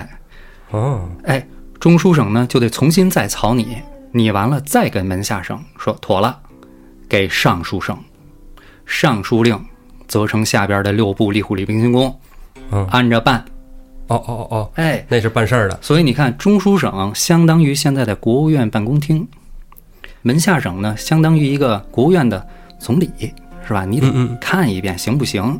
[0.71, 1.47] 哦，哎，
[1.79, 3.79] 中书省呢就得重新再草拟，
[4.13, 6.39] 拟完了再跟门下省说妥了，
[7.09, 7.97] 给尚书省，
[8.85, 9.59] 尚书令
[10.09, 12.21] 责成下边的六部吏户礼兵刑工，
[12.73, 12.85] 嗯。
[12.91, 13.45] 按着办。
[14.09, 19.25] 哦哦哦哦，哎，那是办事儿的，所以你看，中书省相当于现在的国务院办公厅，
[20.23, 22.47] 门下省呢相当于一个国务院的
[22.79, 23.11] 总理，
[23.67, 23.85] 是吧？
[23.85, 25.59] 你得看一遍行不行，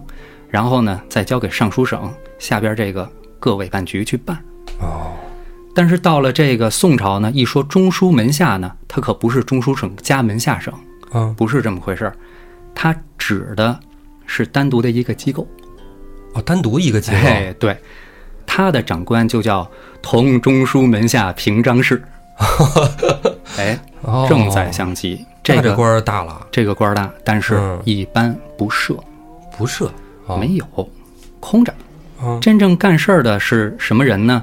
[0.49, 3.09] 然后呢再交给尚书省下边这个
[3.39, 4.37] 各委办局去办。
[4.81, 5.13] 哦，
[5.75, 10.73] 但是到了这个宋朝呢，一说中书门下呢，它可不是中书省加门下省，
[11.13, 12.15] 嗯，不是这么回事儿，
[12.75, 13.79] 它指的
[14.27, 15.47] 是单独的一个机构。
[16.35, 17.77] 哦，单独一个机构，哎，对，
[18.47, 19.69] 他的长官就叫
[20.01, 22.03] 同中书门下平章事。
[23.59, 24.27] 哎，哦。
[24.29, 27.81] 正在相级，这个这官儿大了，这个官儿大，但是嗯。
[27.85, 28.97] 一般不设，
[29.57, 29.91] 不设，
[30.27, 30.37] 哦。
[30.37, 30.65] 没有，
[31.39, 31.73] 空着。
[32.23, 32.41] 嗯。
[32.41, 34.43] 真正干事儿的是什么人呢？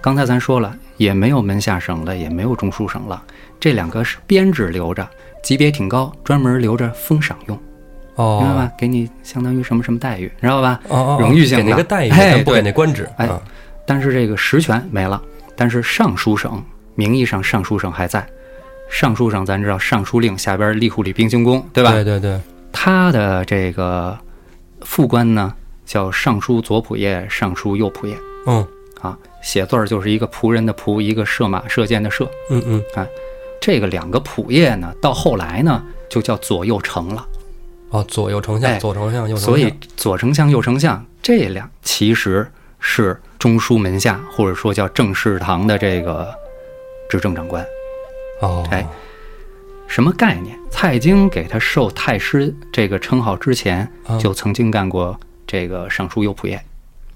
[0.00, 3.22] 刚才咱说了，也没有门下省了，也没有中书省了，
[3.58, 5.08] 这两个是编制留着，
[5.42, 7.58] 级别挺高，专门留着封赏用，
[8.16, 8.72] 哦，明白吧？
[8.76, 10.78] 给你相当于什么什么待遇，知道吧？
[10.88, 10.96] 哦？
[10.96, 12.62] 哦，哦荣誉性的给那个待遇，哎但不给对。
[12.62, 13.40] 那官职，哎啊
[13.86, 15.20] 但是这个实权没了，
[15.56, 16.62] 但是尚书省
[16.94, 18.26] 名义上尚书省还在。
[18.90, 21.92] 尚书省咱知道，尚书令下边吏户礼兵刑工，对吧？
[21.92, 22.40] 对对对，
[22.70, 24.16] 他的这个
[24.82, 25.52] 副官呢
[25.86, 28.16] 叫尚书左仆射、尚书右仆射
[28.46, 28.66] 嗯
[29.00, 32.28] 啊，写字儿就是一个仆人的仆，一个射马射箭的射。
[32.50, 32.82] 嗯嗯，
[33.60, 37.26] 这个两个仆射呢，到后来呢就叫左右丞了。
[37.90, 42.46] 哦，左右丞相，哎左丞相，右丞相，所以左丞相、右丞相这两其实
[42.78, 46.32] 是中书门下或者说叫正事堂的这个
[47.08, 47.64] 执政长官。
[48.40, 48.86] 哦，哎，
[49.86, 50.58] 什么概念？
[50.70, 56.58] 蔡京给他授太师这个称号之前，啊就曾经干过这个尚书右仆射。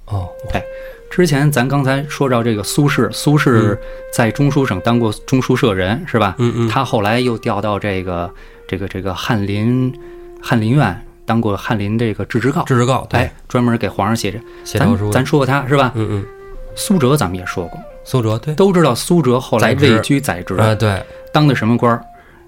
[0.07, 0.63] 哦，哎，
[1.11, 3.77] 之前咱刚才说到这个苏轼，苏轼
[4.13, 6.35] 在中书省当过中书舍人，是吧？
[6.39, 8.33] 嗯嗯他后来又调到这个
[8.67, 9.93] 这个这个翰林
[10.41, 14.39] 翰林院当过翰林这个制职告，制职告，对哎，专门给皇上写着。
[14.65, 15.93] 咱咱说过他是吧？
[15.95, 16.27] 嗯嗯，
[16.75, 17.79] 苏辙咱们也说过，
[18.09, 22.03] 苏辙，对，都知道苏辙后来位居宰职，啊，对，当的什么官儿？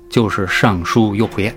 [0.09, 1.55] 就是尚书右仆射。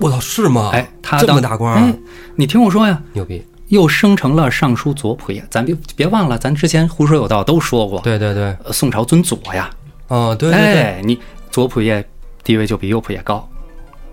[0.00, 0.70] 我操，是吗？
[0.72, 1.94] 哎，他这当么大官儿哎，
[2.34, 5.40] 你听我说呀，牛逼，又升成了尚书左仆射。
[5.48, 9.70] 咱别别忘了，咱之前胡说有道都说过，对对对，呃宋朝尊左呀。
[10.08, 11.16] 哦，对对对，哎，你
[11.48, 12.04] 左仆射
[12.42, 13.48] 地位就比右仆射高，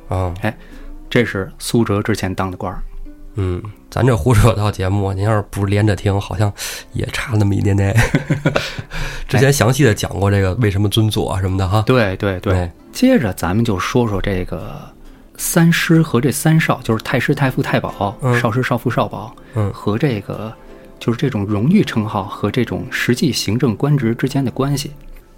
[0.07, 0.31] 啊，
[1.09, 2.83] 这是苏辙之前当的官儿。
[3.33, 6.51] 嗯，咱这胡说有道节目，您要是不连着听，好像
[6.93, 7.95] 也差那么一点点。
[9.27, 11.83] 之前详细的讲过这个为什么尊左啊什么的哈。
[11.85, 14.79] 对对对，哎接着咱们就说说这个
[15.37, 20.53] 三师和这三少，就是太师、太傅、太保、嗯少师、少傅、少保，嗯和这个
[20.99, 24.91] 就是这种荣誉称号和这种实际行政官职之间的关系。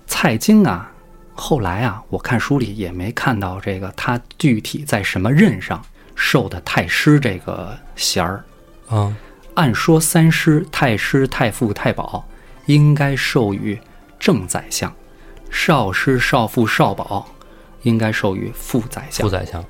[0.08, 0.92] 蔡京啊，
[1.34, 5.82] 后来啊，我看书里也没看到这个他具体在什么任上
[6.16, 8.44] 受的太师这个衔儿。
[8.90, 9.16] 啊，
[9.54, 12.28] 按说三师、太师、太傅、太保
[12.66, 13.80] 应该授予
[14.20, 14.94] 正宰相，
[15.50, 17.26] 少师、少傅、少保
[17.84, 19.30] 应该授予副宰相副。
[19.30, 19.64] 宰相。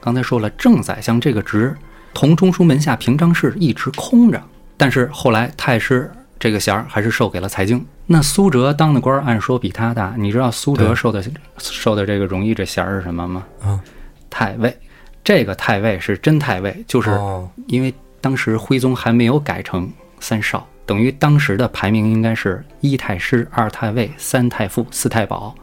[0.00, 1.76] 刚才说了，正宰相这个职
[2.14, 4.42] 同中书门下平章事一直空着，
[4.76, 7.84] 但是后来太师这个衔儿还是授给了财经。
[8.06, 11.24] 那苏辙当的官儿按说比他大，你知道苏辙受的
[11.58, 13.44] 受的这个荣誉这衔儿是什么吗？
[13.62, 13.80] 啊，
[14.28, 14.76] 太尉。
[15.24, 25.54] 这个太尉是真太尉，就是哦因为当时徽宗还没有改成三少，等于当时的排名应该是一太师、二太尉、三太傅、四太保、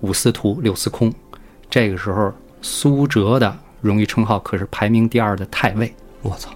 [0.00, 1.12] 五司徒、六司空。
[1.68, 2.32] 这个时候，
[2.62, 5.92] 苏辙的荣誉称号可是排名第二的太尉。
[6.22, 6.50] 我操，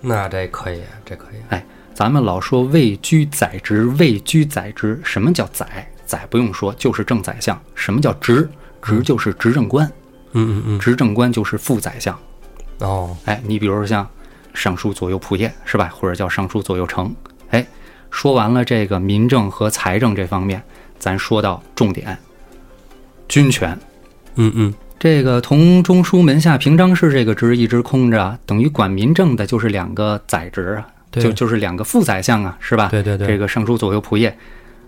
[0.00, 1.36] 那这可以，这可以。
[1.50, 5.86] 哎，咱们老说位居宰职，位居宰职，什么叫宰？
[6.06, 7.60] 宰不用说，就是正宰相。
[7.74, 8.48] 什么叫职？
[8.82, 9.92] 职就是执政官，嗯
[10.32, 12.18] 嗯嗯嗯，执政官就是副宰相。
[12.78, 14.08] 哦，哎，你比如说像
[14.54, 17.14] 尚书左右仆射是吧，或者叫尚书左右丞。
[17.50, 17.66] 哎，
[18.10, 20.62] 说完了这个民政和财政这方面，
[20.98, 22.18] 咱说到重点，
[23.28, 23.78] 军权。
[24.34, 31.22] 嗯嗯，这个同中书门下平章事这个职一直空着，等于管民政的就是两个宰职啊，对。
[31.22, 32.88] 就就是两个副宰相啊，是吧？
[32.88, 33.26] 对对对。
[33.26, 34.32] 这个尚书左右仆射，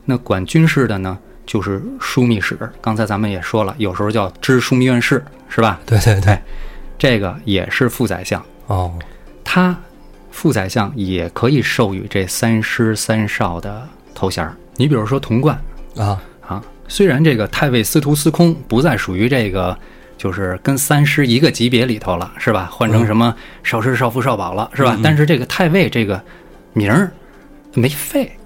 [0.07, 2.59] 那管军事的呢，就是枢密使。
[2.81, 5.81] 刚才咱们也说了，有时候叫知枢密院事，是吧？
[5.87, 6.43] 对对对哎，
[6.99, 8.45] 这个也是副宰相。
[8.67, 8.93] 哦，
[9.45, 9.77] 他
[10.31, 14.57] 副宰相也可以授予这三师三少的头衔儿。
[14.77, 15.57] 你比如说童贯
[15.97, 19.79] 啊，啊，虽然这个太尉、司徒、司空不再属于这个，
[20.19, 22.69] 就是跟三师一个级别里头了，是吧？
[22.73, 24.99] 换成什么少师、少傅、少保了，是吧？
[25.03, 26.21] 但是这个太尉这个
[26.73, 27.13] 名儿
[27.75, 28.37] 没废，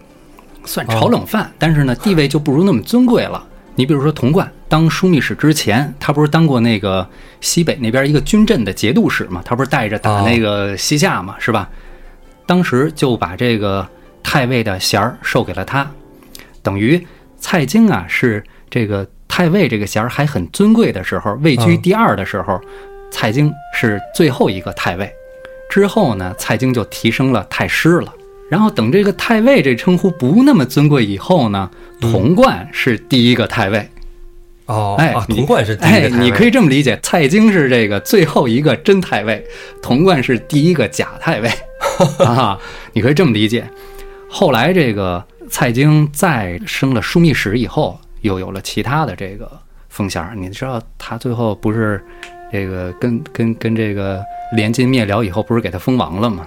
[0.68, 3.42] 算炒冷饭，但是呢地位就不如那么尊贵了。
[3.74, 7.08] 你比如说童贯当枢密使之前，他不是当过那个
[7.40, 9.40] 西北那边一个军镇的节度使嘛？
[9.44, 11.70] 他不是带着打那个西夏嘛，是吧？
[12.44, 13.86] 当时就把这个
[14.22, 15.90] 太尉的衔儿授给了他，
[16.62, 17.06] 等于
[17.38, 22.60] 蔡京啊是这个太尉这个衔儿还很尊贵的时候，位居第二的时候，
[23.10, 25.10] 蔡京是最后一个太尉。
[25.70, 28.12] 之后呢，蔡京就提升了太师了。
[28.48, 31.70] 然后等这个太尉这称呼不那么尊贵以后呢，
[32.00, 33.88] 童贯是第一个太尉。
[34.66, 39.44] 哦，啊，哎你童贯是第一哎个，太尉你可以这么理解，蔡京是这个最后一个真太尉，
[39.82, 41.50] 童贯是第一个假太尉
[42.24, 42.58] 啊，
[42.92, 43.66] 你可以这么理解。
[44.28, 49.50] 后来这个蔡京再升了枢密使以后，又有了其他的这个
[49.88, 50.34] 封衔儿。
[50.36, 52.02] 你知道他最后不是
[52.52, 54.22] 这个跟跟跟这个
[54.54, 56.46] 联金灭辽以后，不是给他封王了吗？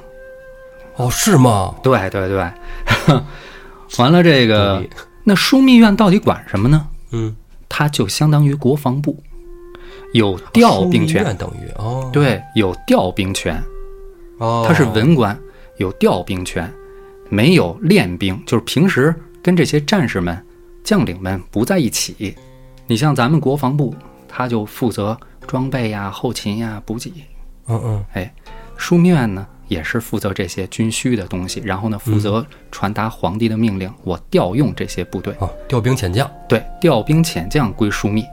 [1.02, 1.76] 哦，是吗？
[1.84, 2.52] 对对对，
[3.98, 4.84] 完了这个
[5.24, 6.88] 那枢密院到底管什么呢？
[7.12, 7.36] 嗯，
[7.68, 9.22] 它就相当于国防部，
[10.14, 11.36] 有调兵权。
[11.38, 13.62] 等于哦，，对，有调兵权，
[14.38, 15.38] 哦，他是文官，
[15.78, 16.72] 有调兵权，
[17.30, 20.42] 没有练兵，就是平时跟这些战士们、
[20.84, 22.36] 将领们不在一起。
[22.88, 23.94] 你像咱们国防部，
[24.28, 27.12] 他就负责装备呀、后勤呀、补给。
[27.68, 28.34] 嗯嗯，哎，
[28.78, 35.34] 枢密院呢也是负责这些军需的东西，然后呢负嗯责传达皇帝的命令，我调用这些部队。
[35.40, 38.26] 哦，调兵遣将，对，调兵遣将归枢密。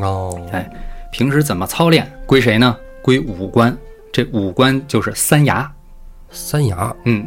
[0.00, 0.70] 哦，哎，
[1.10, 2.76] 平时怎么操练归谁呢？
[3.02, 3.74] 归武官。
[4.12, 5.66] 这武官就是三衙。
[6.30, 7.26] 三衙，嗯，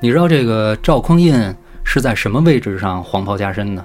[0.00, 3.84] 你知道这个赵匡胤是在什么位置上黄袍加身呢？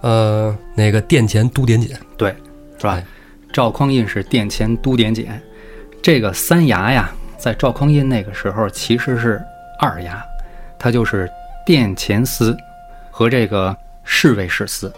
[0.00, 2.34] 呃，那个殿前都点检对，
[2.78, 3.04] 是吧哎？
[3.52, 5.40] 赵匡胤是殿前都点检，
[6.02, 9.42] 这个三衙呀，在赵匡胤那个时候其实是
[9.78, 10.22] 二衙，
[10.78, 11.30] 他就是
[11.66, 12.56] 殿前司
[13.10, 14.92] 和这个侍卫士司。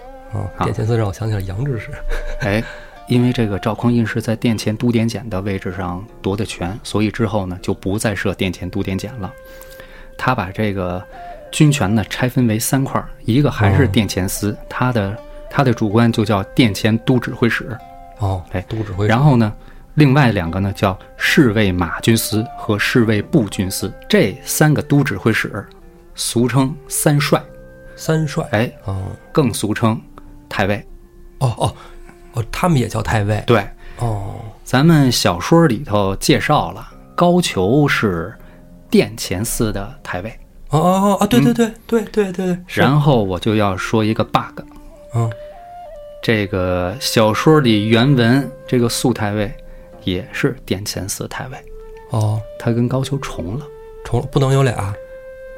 [0.59, 1.91] 殿前司让我想起了杨志士。
[2.43, 2.63] 哎，
[3.07, 9.33] 因为这个赵匡胤是在殿前都点检的位置上夺的权，所以之后呢就不再设殿前都点检了。
[10.19, 11.03] 他把这个
[11.51, 15.17] 军权呢拆分为三块儿，一个还是哦殿前司，他的
[15.49, 17.77] 他的主官就叫殿前都指挥使。
[18.19, 19.09] 哦，哎都指挥使。
[19.09, 19.53] 然后呢，
[19.97, 25.67] 另外两个呢叫侍卫马军司和侍卫步军司，这三个都指挥使
[26.15, 27.43] 俗称三帅，
[27.97, 28.47] 三帅。
[28.53, 30.01] 哎，哦更俗称
[30.49, 30.87] 太尉。
[31.39, 31.77] 哦哦
[32.35, 33.43] 哦，他们也叫太尉。
[33.47, 33.67] 对，
[33.99, 38.35] 哦咱们小说里头介绍了，高俅是
[38.91, 40.31] 殿前司的太尉。
[40.71, 41.27] 哦哦哦啊！
[41.27, 44.61] 对对对对对对然后我就要说一个 bug，
[45.15, 45.31] 嗯
[46.23, 49.55] 这个小说里原文这个素太尉
[50.07, 51.59] 也是殿前司太尉，
[52.11, 53.67] 哦，他跟高俅重了，
[54.05, 54.95] 重不能有俩。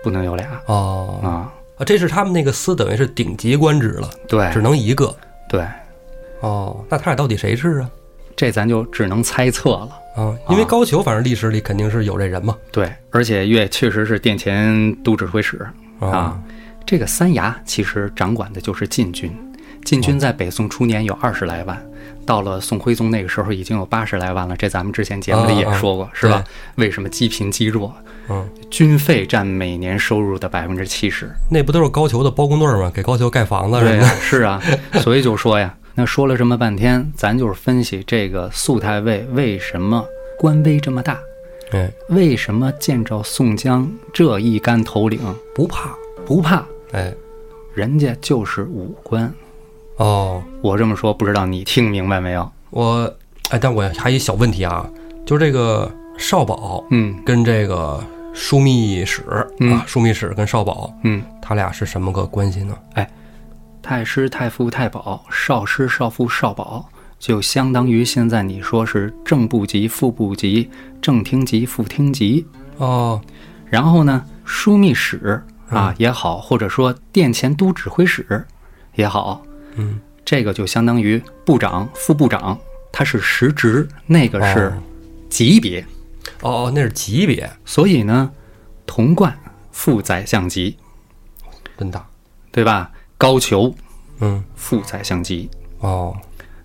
[0.03, 1.53] 不能有俩哦啊。
[1.77, 5.15] 啊，这是他们那个司等于是顶级官职了，对只能一个。
[5.51, 5.67] 对，
[6.41, 7.91] 哦，那他俩到底谁是啊？
[8.35, 9.91] 这咱就只能猜测了。
[10.17, 12.57] 啊，因为高俅反正历史里肯定是有这人嘛。
[12.73, 15.61] 对，而且岳确实是殿前都指挥使
[16.01, 16.41] 啊。
[16.87, 19.31] 这个三衙其实掌管的就是禁军，
[19.85, 21.88] 禁军在北宋初年有二十来万，
[22.29, 24.55] 到了宋徽宗那个时候已经有八十来万了。
[24.55, 26.45] 这咱们之前节目里也说过，啊啊是吧？
[26.75, 27.91] 为什么积贫积弱？
[28.29, 31.31] 嗯，军费占每年收入的百分之七十。
[31.51, 32.93] 那不都是高俅的包工队吗？
[32.95, 34.63] 给高俅盖房子什对呀么的。，是啊，
[35.01, 40.05] 所以就说呀，那说了这么半天，咱就是分析这个肃太尉为什么
[40.39, 41.19] 官威这么大，
[41.71, 45.19] 哎，为什么见着宋江这一干头领
[45.55, 45.97] 不怕。
[46.27, 46.63] 不怕，
[46.93, 47.11] 哎，
[47.73, 49.33] 人家就是武官。
[49.99, 52.51] 哦，我这么说，不知道你听明白没有？
[52.71, 53.15] 我
[53.51, 54.89] 哎，但我还有一小问题啊，
[55.27, 58.03] 就是这个少保嗯跟这个
[58.35, 59.23] 枢密使
[59.59, 62.77] 嗯啊，枢密使跟少保，嗯，他俩是什么个关系呢？
[62.95, 63.09] 哎
[63.83, 66.87] 太师、太傅、太保，少师、少傅、少保，
[67.19, 70.71] 就相当于现在你说是正部级、副部级、
[71.01, 72.47] 正厅级、副厅级。
[72.77, 73.21] 哦，
[73.67, 78.47] 然后呢，枢密使啊也好，或者说殿前都指挥使
[78.95, 79.41] 也好，
[79.79, 82.59] 嗯，这个就相当于部长、副部长，
[82.93, 84.83] 他是实职，那个是哦
[85.31, 85.81] 级别。
[86.43, 88.31] 哦哦，那是级别，所以呢，
[88.87, 89.37] 童贯
[89.73, 90.77] 副宰相级，
[91.79, 92.07] 真大。
[92.51, 92.91] 对吧？
[93.17, 93.73] 高俅
[94.21, 95.49] 嗯，副宰相级，
[95.79, 96.17] 哦，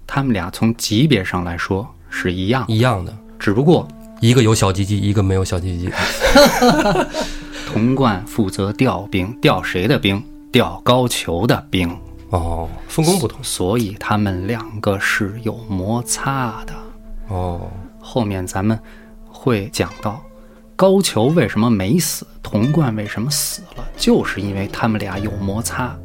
[0.08, 3.88] 他们俩从级别上来说是一样，一样的，只不过
[4.22, 5.90] 一个有小鸡鸡，一个没有小鸡鸡。
[7.68, 10.24] 童贯负责调兵，调谁的兵？
[10.52, 11.96] 调高俅的兵，
[12.34, 13.40] 哦，分工不同。
[13.44, 16.74] 所以他们两个是有摩擦的。
[17.28, 17.70] 哦，
[18.00, 18.78] 后面咱们
[19.28, 20.20] 会讲到，
[20.76, 25.96] 高俅为什么没死，童贯为什么死了，就是因为他们俩有摩擦。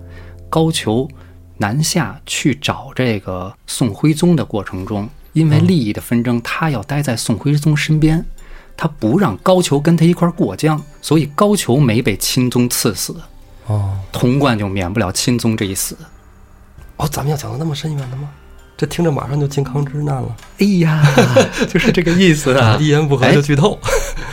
[0.51, 1.09] 高俅
[1.57, 8.23] 南下去找这个宋徽宗的过程中，因为利益的纷争，他要待在宋徽宗身边，
[8.77, 13.17] 他不让高俅跟他一块儿过江，所以高俅没被钦宗赐死，
[13.67, 15.97] 哦，童贯就免不了钦宗这一死。
[16.99, 18.29] 哦，咱们要讲到那么深远的吗？
[18.77, 21.03] 这听着马上就靖康之难了，哎呀，
[21.69, 22.77] 就是这个意思啊！
[22.81, 23.77] 一言不合哎就剧透。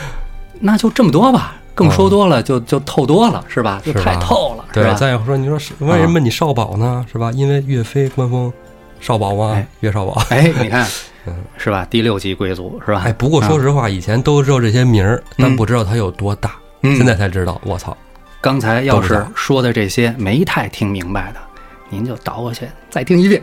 [0.60, 3.80] 那就这么多吧，更说多了就就透多了，是吧？
[3.84, 4.94] 就是太透了，是对，吧？
[4.94, 7.04] 再有说，你说是为什么你少保呢？
[7.10, 7.32] 是吧？
[7.32, 8.52] 因为岳飞官封
[9.00, 10.12] 少保嘛哎，岳少保。
[10.30, 10.86] 哎，你看
[11.26, 11.84] 嗯，是吧？
[11.90, 13.02] 第六级贵族是吧？
[13.04, 16.52] 哎，不过说实话，以前都知道这些名儿，但嗯不知道它有多大。
[16.82, 17.96] 嗯现在才知道，我操！
[18.40, 21.40] 刚才要是说的这些没太听明白的，
[21.88, 23.42] 您就倒过去再听一遍。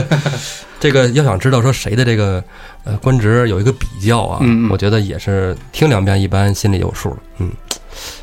[0.80, 2.42] 这个要想知道说谁的这个
[2.84, 7.16] 呃官职有一个比较啊，嗯嗯我觉得也是听两遍，一般心里有数了。
[7.38, 7.50] 嗯，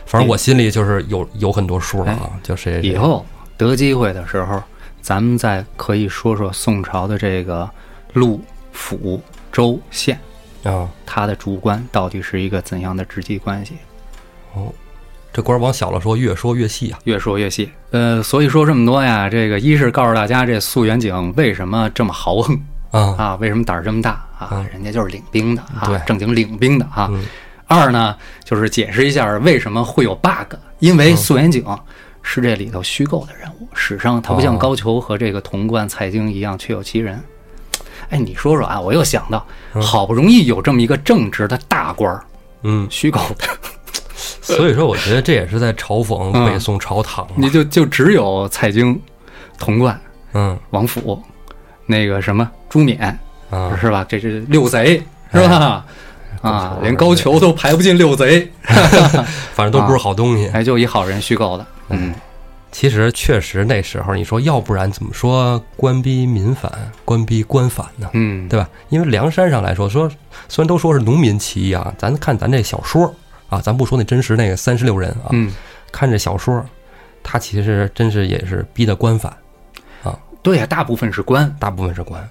[0.05, 3.25] 反正我心里就是有有很多数了啊，就谁以后
[3.57, 4.61] 得机会的时候，
[5.01, 7.69] 咱们再可以说说宋朝的这个
[8.13, 8.39] 陆、
[8.71, 10.19] 府、州、县，
[10.63, 10.89] 啊。
[11.05, 13.73] 它的主官到底是一个怎样的直级关系？
[14.55, 14.71] 哦，
[15.33, 16.99] 这官儿往小了说，越说越细啊。
[17.05, 17.69] 越说越细。
[17.91, 22.55] 呃，所以说这么多呀，这个一是告诉大家这素远景为什么这么豪横
[22.91, 24.67] 啊，啊，为什么胆儿这么大啊嗯？
[24.71, 27.09] 人家就是领兵的啊对，正经领兵的啊。
[27.11, 27.25] 嗯
[27.65, 31.65] 二呢，就是解释一下为什么会有 bug，因嗯为肃元景
[32.21, 37.19] 是这里头虚构的人物，史上他不像哦高俅和这个童贯、蔡京一样确有其人。
[38.09, 39.43] 哎，你说说啊，我又想到，
[39.81, 42.23] 好不容易有这么一个正直的大官儿，
[42.61, 43.47] 嗯，虚构的，
[44.43, 47.33] 所以说，我觉得这也是在嘲讽嗯北宋朝堂嘛。
[47.37, 48.99] 你就就只有蔡京、
[49.57, 49.99] 童贯、
[50.33, 51.21] 嗯王府，
[51.85, 53.17] 那个什么朱冕，
[53.49, 54.05] 啊，是吧？
[54.07, 55.85] 这是六贼，是吧？
[56.41, 58.51] 哎啊，连高俅都排不进六贼，
[59.55, 60.47] 反正都不是好东西。
[60.53, 61.65] 哎，就一好人虚构的。
[61.87, 62.13] 嗯，
[62.69, 66.69] 其实确实那时候，你说要不然怎么说官逼民反，
[67.05, 68.09] 官逼官反呢？
[68.11, 68.67] 嗯，对吧？
[68.89, 70.09] 因为梁山上来说，说
[70.49, 73.13] 虽然都说是农民起义啊，咱看咱这小说
[73.49, 75.51] 啊，咱不说那真实那个三十六人啊，嗯，
[75.91, 76.63] 看这小说，
[77.21, 79.31] 他其实真是也是逼的官反
[80.03, 81.53] 啊，对呀，大部分是官。
[81.59, 82.27] 大部分是官，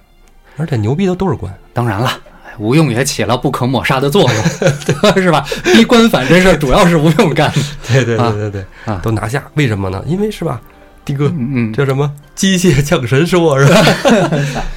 [0.57, 1.53] 而且牛逼的都是官。
[1.73, 2.07] 当然了，
[2.45, 4.43] 哎吴用也起了不可抹杀的作用，
[4.85, 5.13] 对吧？
[5.19, 5.45] 是吧？
[5.63, 7.61] 逼官反这事儿主要是吴用干的。
[7.91, 10.03] 对对对对对啊都拿下，为什么呢？
[10.05, 10.61] 因为是吧，
[11.03, 13.81] 的哥嗯嗯，叫什么机械降神说是吧？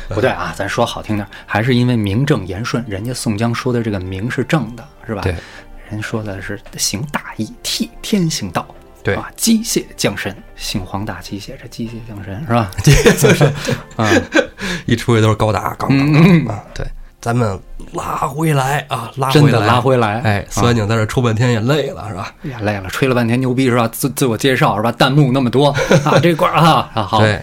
[0.08, 5.20] 不对啊，咱说好听点儿，还是因为名正言顺，人家宋江说的这个名是正的，是吧？
[5.20, 5.34] 对，
[5.90, 8.66] 人说的是行大义，替天行道。
[9.02, 12.68] 对啊，机械降神，姓黄大机械，这机械降神是吧？
[12.82, 13.54] 机械降神
[13.94, 14.10] 啊，
[14.84, 16.64] 一出去都是高达，杠杠啊！
[16.74, 16.84] 对，
[17.20, 17.56] 咱们
[17.92, 20.20] 拉回来啊，拉真的回来，拉回来。
[20.22, 22.34] 哎，孙宁在这抽半天也累了，是吧？
[22.42, 23.86] 也，累了，吹了半天牛逼是吧？
[23.86, 24.90] 自自我介绍是吧？
[24.90, 25.68] 弹幕那么多
[26.04, 27.40] 啊， 这块儿啊啊好，对，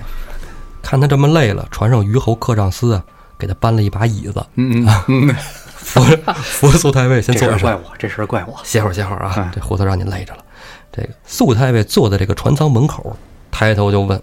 [0.82, 3.02] 看他这么累了，船上虞侯客长司啊，
[3.38, 4.90] 给他搬了一把椅子，嗯嗯
[5.30, 5.36] 嗯，
[5.76, 6.02] 扶
[6.44, 8.60] 扶苏太尉先这坐上，事儿怪我，这事儿怪我。
[8.64, 10.44] 歇会儿歇会儿啊嗯，这胡子让您累着了。
[10.92, 13.16] 这个苏太尉坐在这个船舱门口，
[13.52, 14.22] 抬头就问：“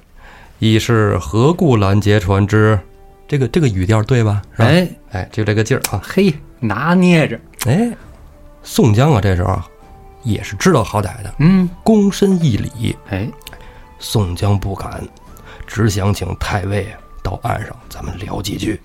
[0.59, 2.79] 一是何故拦截船只？”
[3.29, 4.43] 这个这个语调对吧？
[4.57, 6.01] 哎哎，就这个劲儿啊！
[6.03, 7.91] 嘿，拿捏着，哎，
[8.63, 9.67] 宋江啊，这时候啊
[10.25, 13.31] 也是知道好歹的，嗯，躬身一礼，哎，
[14.01, 15.01] 宋江不敢，
[15.67, 18.81] 只想请太尉啊到岸上，咱们聊几句。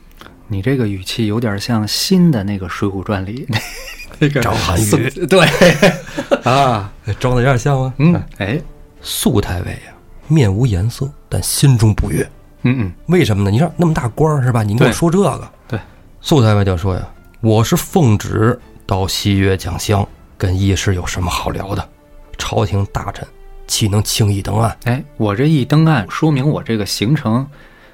[0.48, 3.48] 你这个语气有点像新的那个《水浒传》里
[4.20, 5.48] 那个张涵予对
[6.44, 7.94] 啊，装的有点像吗？
[7.98, 8.62] 嗯，哎，
[9.02, 9.94] 苏太尉啊，
[10.28, 12.24] 面无颜色，但心中不悦。
[12.62, 13.52] 嗯嗯，为什么呢？
[13.52, 14.64] 你让那么大官儿是吧？
[14.64, 15.80] 你跟我说这个，对，
[16.22, 17.08] 苏太尉就说呀
[17.42, 21.90] ：“我是奉旨到西岳讲香，跟义士有什么好聊的？
[22.38, 23.26] 朝廷大臣
[23.68, 24.78] 岂能轻易登岸？
[24.86, 27.46] 哎，我这一登岸，说明我这个行程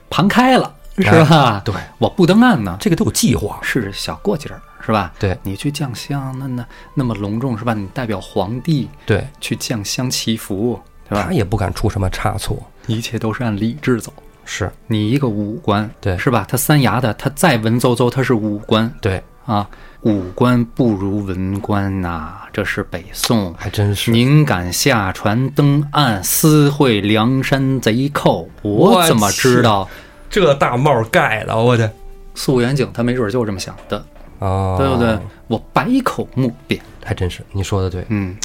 [0.10, 1.62] 盘开了，是吧？
[1.64, 3.60] 对，我不登岸呢，这个都有计划。
[3.62, 5.12] 是小过节儿，是吧？
[5.18, 7.74] 对你去降香，那那那么隆重，是吧？
[7.74, 11.34] 你代表皇帝对，去降香祈福，对吧他？
[11.34, 12.62] 也不敢出什么差错。
[12.88, 14.12] 一切都是按礼制走。
[14.44, 16.46] 是你一个武官，对是吧？
[16.50, 19.66] 他三衙的，他再文绉绉，他是武官对，啊，
[20.02, 23.54] 武官不如文官呐、这是北宋。
[23.54, 24.12] 还真是。
[24.12, 28.50] 您敢下船登岸，私会梁山贼寇？
[28.64, 29.88] 我我怎么知道？
[30.32, 31.88] 这大帽盖的，我去
[32.34, 33.98] 素远景他没准就这么想的，
[34.40, 35.20] 啊，对不对？？
[35.48, 36.82] 我百口莫辩。
[37.04, 38.06] 还真是，你说的对。
[38.10, 38.36] 嗯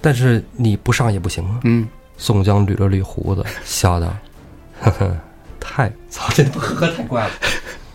[0.00, 1.60] 但是你不上也不行啊。
[1.64, 4.06] 嗯，宋江捋了捋胡子，笑道
[4.80, 5.16] ：“呵呵，
[5.60, 7.30] 太操，这不喝太怪了。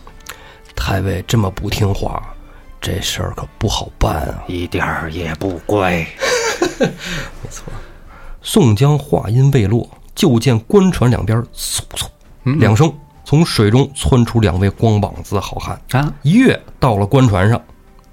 [0.76, 2.22] 太尉这么不听话，
[2.80, 4.44] 这事儿可不好办啊。
[4.46, 6.06] 一点儿也不乖。
[8.42, 12.06] 宋江话音未落，就见官船两边嗖嗖
[12.44, 17.60] 嗯两声，从水中窜出两位光膀子好汉，啊，一跃到了官船上。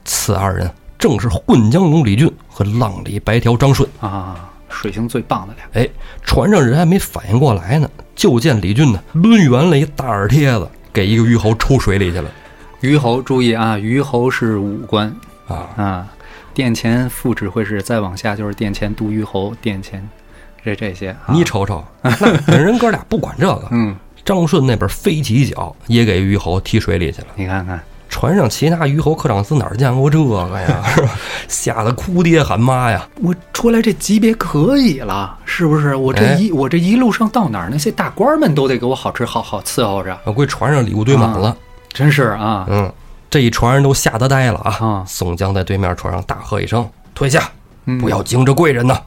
[0.03, 3.87] 此二人正是混江龙李俊和浪里白条张顺。
[3.99, 5.83] 啊，水性最棒的俩。
[5.83, 5.89] 哎，
[6.23, 12.31] 船上人还没反应过来呢，就见李俊呢抡圆了一大耳贴子，给一个虞侯抽水里去了
[12.79, 15.13] 虞侯注意啊，虞侯是武官
[15.47, 15.67] 啊！
[15.75, 16.07] 啊，
[16.53, 20.07] 殿前副指挥使，再往下就是殿前都虞侯，殿前
[20.65, 21.09] 这这些。
[21.09, 27.27] 啊、你瞅瞅，那人哥俩不管这个，嗯，张顺那边飞起一脚，也给虞侯踢水里去了。
[27.35, 30.83] 你看看，船上其他虞侯科长司哪儿见过这个呀？
[30.93, 31.09] 是吧？
[31.47, 33.07] 吓得哭爹喊妈呀！
[33.21, 35.95] 我出来这级别可以了，是不是？
[35.95, 41.55] 我这哎一、我这一路上到哪儿，那些大官们都得给我好吃好好伺候着，我估计船上礼物堆满了。
[41.89, 42.65] 真是啊。
[42.69, 42.91] 嗯，
[43.29, 44.77] 这一船人都吓得呆了啊！
[44.79, 47.49] 啊宋江在对面船上大喝一声：“退下，
[47.85, 48.99] 嗯不要惊着贵人呐！”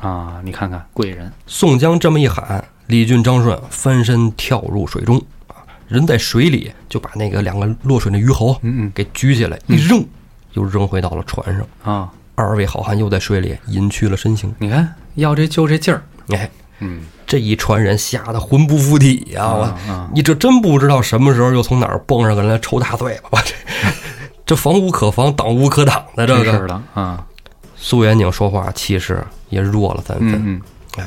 [0.00, 0.40] 啊！
[0.42, 5.16] 你看看贵人，宋江这么一喊，李俊、张顺翻身跳入水中
[5.46, 10.04] 啊，人在水里就把那个两个落水的鱼猴嗯嗯给举起来一扔，
[10.54, 11.94] 又扔回到了船上。
[11.94, 14.52] 啊，二位好汉又在水里隐去了身形。
[14.58, 23.42] 你看要这就这劲儿，哎，嗯，这一船人吓得魂不附体呀、我、啊啊你这真不知道什么时候又从哪儿蹦上个人来抽大嘴巴吧？
[23.46, 23.54] 这
[24.44, 26.66] 这防无可防，挡无可挡的这个。
[26.66, 27.24] 的啊，
[27.76, 30.32] 苏元景说话气势也弱了三分。
[30.34, 30.60] 嗯
[30.98, 31.06] 嗯，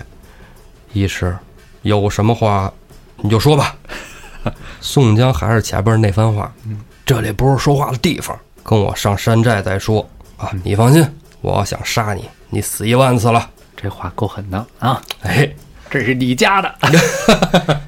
[0.93, 1.35] 一是
[1.83, 2.71] 有什么话
[3.17, 3.75] 你就说吧。
[4.81, 6.51] 宋江还是前边那番话，
[7.05, 10.05] 这里不是说话的地方，跟我上山寨再说
[10.35, 10.49] 啊！
[10.63, 11.05] 你放心，
[11.39, 13.49] 我要想杀你，你死一万次了。
[13.77, 15.01] 这话够狠的啊！
[15.21, 15.49] 哎，
[15.89, 16.75] 这是你家的，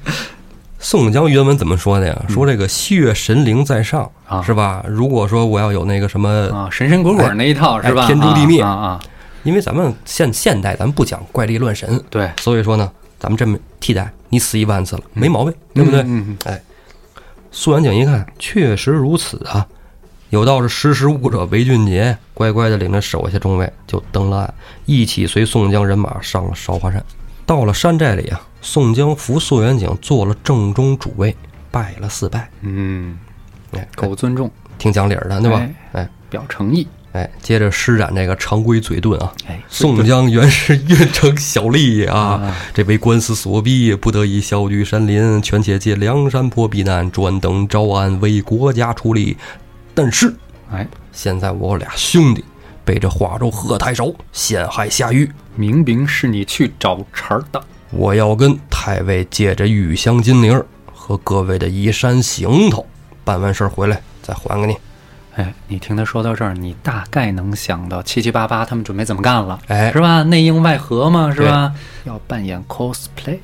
[0.78, 2.22] 宋江原文怎么说的呀？
[2.28, 4.82] 说这个血神灵在上，啊是吧？
[4.88, 8.04] 如果说我要有那个什么，啊，神神鬼鬼那一套是吧？
[8.04, 8.86] 哎天诛地灭啊啊！
[8.88, 9.00] 啊
[9.42, 16.00] 因为咱们现现代咱们不讲怪力乱神，对，所以说呢，咱们这么替代，你死一万次了，没毛病，对不对？
[16.02, 16.62] 嗯嗯哎，
[17.50, 19.66] 苏元景一看，确实如此啊。
[20.30, 24.54] 有道是识时务者为俊杰，乖乖的领着手下中尉就登了岸，
[24.84, 27.02] 一起随宋江人马上了韶华山。
[27.46, 31.34] 到了山寨里啊，宋江扶苏元景做了正中主位，
[31.70, 33.16] 拜了四拜，嗯，
[33.70, 35.58] 哎，够尊重，挺讲理儿的，对吧？
[35.58, 36.86] 哎哎表诚意。
[37.16, 49.34] 哎，接着施展这个常规嘴遁啊，哎，宋江原是运城小吏啊啊，这为官司所逼，不得已小居山林，权且借梁山坡避难，专等招安，为国家出力。
[49.94, 50.36] 但是
[50.70, 52.44] 哎，现在我俩兄弟
[52.84, 57.58] 被这华州贺太守陷害下狱，明明是你去找茬儿的。
[57.92, 62.84] 我要跟太尉借着玉香金铃儿和各位的移山行头，
[63.24, 64.76] 办完事儿回来再还给你。
[65.36, 70.22] 哎，你听他说到这儿，你大概能想到七七八八他们准备怎么干了，哎是吧？
[70.22, 71.72] 内应外合嘛，是吧？
[72.04, 73.38] 要扮演 cosplay，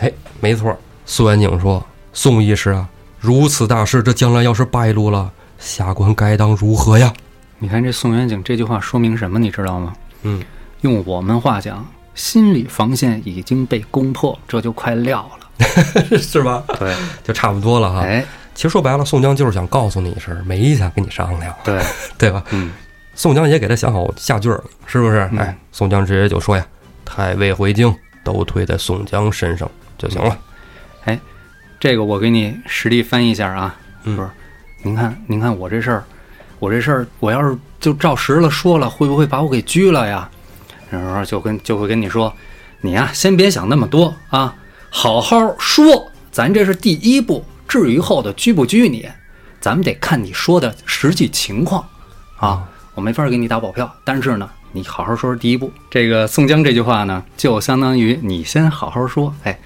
[0.00, 0.76] 哎，没错儿。
[1.04, 2.88] 苏元景说：“宋医师啊，
[3.20, 7.12] 如此大事，这将来要是败露了，下官该当如何呀
[7.60, 9.38] 你看这宋元景这句话说明什么？
[9.38, 9.92] 你知道吗？？”
[10.22, 10.42] 嗯，
[10.80, 11.86] 用我们话讲，
[12.16, 15.46] 心理防线已经被攻破，这就快撂了。
[16.18, 16.64] 是吧？
[16.76, 16.92] 对，
[17.22, 18.00] 就差不多了哈。
[18.00, 18.24] 哎，
[18.56, 21.80] 其实说白了，宋江就是想告诉你一声，没想跟你商量，对，
[22.18, 22.42] 对吧？
[22.50, 22.72] 嗯，
[23.14, 25.28] 宋江也给他想好下句儿了，是不是？
[25.32, 26.66] 嗯哎，宋江直接就说呀
[27.04, 27.94] ：“太尉回京，
[28.24, 30.36] 都推在宋江身上就行了。
[31.04, 31.20] 哎
[31.78, 33.76] 这个我给你实地翻译一下啊。
[34.04, 34.28] 嗯不是，
[34.82, 36.04] 您看，您看我这事儿，
[36.58, 40.28] 我这事儿，我要是就照实了说了，会不会把我给拘了呀？
[40.88, 42.32] 然后就跟就会跟你说，
[42.80, 44.54] 你呀、先别想那么多啊，
[44.88, 49.08] 好好说，咱这是第一步，至于后头拘不拘你，
[49.60, 51.84] 咱们得看你说的实际情况
[52.36, 52.68] 啊。
[52.94, 55.70] 我没法给你打保票，但是呢，你好好说是第一步。
[55.90, 59.58] 这个宋江这句话呢，就相当于你先好好说，哎，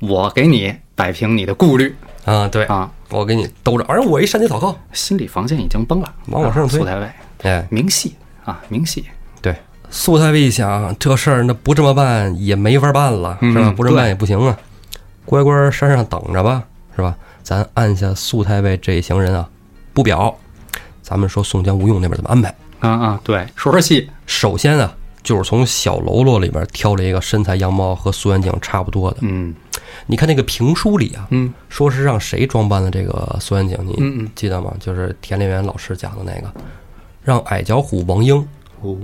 [0.00, 7.12] 我给你摆平你的顾虑啊，对，啊，我给你兜着，而我一山贼草寇，心理防线已经崩了，往我身上推啊苏太尉，
[7.42, 8.14] 哎，明细
[8.44, 9.04] 啊，明细，
[9.42, 9.54] 对。
[9.90, 13.60] 苏太尉一想，这事儿那不这么办也没法办了，是吧？
[13.66, 14.56] 嗯不这么办也不行啊，
[15.26, 16.62] 乖乖山上等着吧，
[16.96, 17.14] 是吧？
[17.42, 19.48] 咱按下苏太尉这一行人啊，
[19.92, 20.34] 不表。
[21.02, 22.54] 咱们说宋江、吴用那边怎么安排？
[22.80, 29.18] 啊啊，对，说说戏，首先啊，就是从小喽啰里边挑了一个身材样貌和苏元景差不多的。
[29.22, 29.54] 嗯
[30.06, 34.72] 你看那个评书里啊，嗯说是让谁装扮的这个苏元景，你记得吗？
[34.80, 36.50] 就是田连元老师讲的那个，
[37.22, 38.36] 让矮脚虎王英。
[38.80, 38.96] 哦，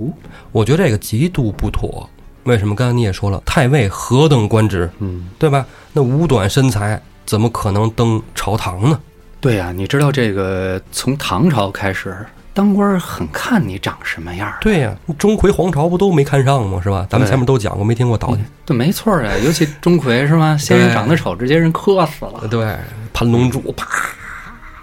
[0.51, 2.09] 我觉得这个极度不妥。
[2.43, 2.73] 为什么？
[2.75, 5.65] 刚才你也说了，太尉何等官职，嗯，对吧？
[5.93, 8.99] 那五短身材怎么可能登朝堂呢？
[9.39, 12.25] 对呀、你知道这个从唐朝开始，
[12.55, 16.81] 当官儿很看你长什么样儿，对呀、钟馗、黄巢不都没看上吗？
[16.81, 17.05] 是吧？
[17.07, 18.41] 咱们前面都讲过，没听过倒去。
[18.65, 20.57] 对，没错儿啊，尤其钟馗是吧？
[20.57, 22.75] 先人长得丑，直接人磕死了，对，
[23.13, 23.87] 盘龙柱啪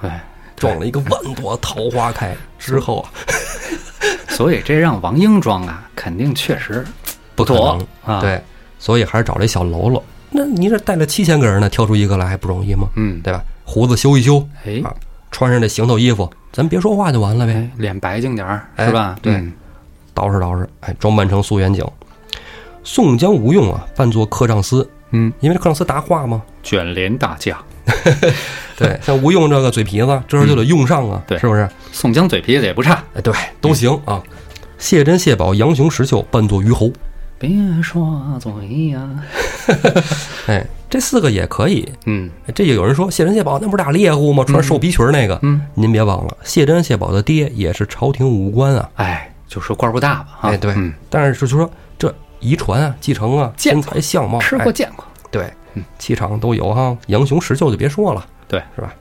[0.01, 0.09] 对，
[0.55, 3.11] 撞了一个万朵桃花开之后啊，
[4.31, 6.87] 所以这让王英装啊，肯定确实
[7.35, 8.15] 不可妥能。
[8.15, 8.41] 啊，，对，
[8.79, 10.01] 所以还是找了一小喽啰。
[10.31, 12.89] 那你这带了七千个人呢，挑出一个来还不容易吗？
[12.97, 13.43] 嗯，对吧？
[13.65, 14.95] 胡子修一修，哎啊，
[15.31, 17.53] 穿上这行头衣服，咱别说话就完了呗。
[17.55, 19.17] 哎，脸白净点儿哎是吧？
[19.23, 19.53] 对嗯
[20.15, 21.85] 捯饬捯饬，哎，装扮成苏元景。
[22.85, 26.43] 宋江、吴用啊，扮作客帐司，嗯，因为这客帐司答话嘛。
[26.63, 27.57] 卷帘大将，
[28.77, 31.69] 对，像吴用这个嘴皮子，这时候就得用上啊，嗯对是不是？
[31.93, 34.23] 宋江嘴皮子也不差，哎，对，都行啊。
[34.79, 36.91] 谢珍、谢宝、杨雄、石秀扮作虞侯，
[37.39, 37.51] 别
[37.83, 39.09] 说嘴呀，
[40.47, 41.87] 哎，这四个也可以。
[42.07, 44.43] 嗯这就有人说谢珍、谢宝那不是俩猎户吗？
[44.45, 48.89] 穿兽皮裙儿那个，嗯，您别忘了，谢珍、谢宝的爹也是朝廷武官啊。
[48.97, 56.97] 哎，就说官儿不大吧，啊哎，对，嗯，但是就说这遗传啊、继承啊、见身材相貌，哎吃过见过，对嗯，气场都有哈。
[57.09, 58.95] 杨雄、石秀就别说了，对，是吧？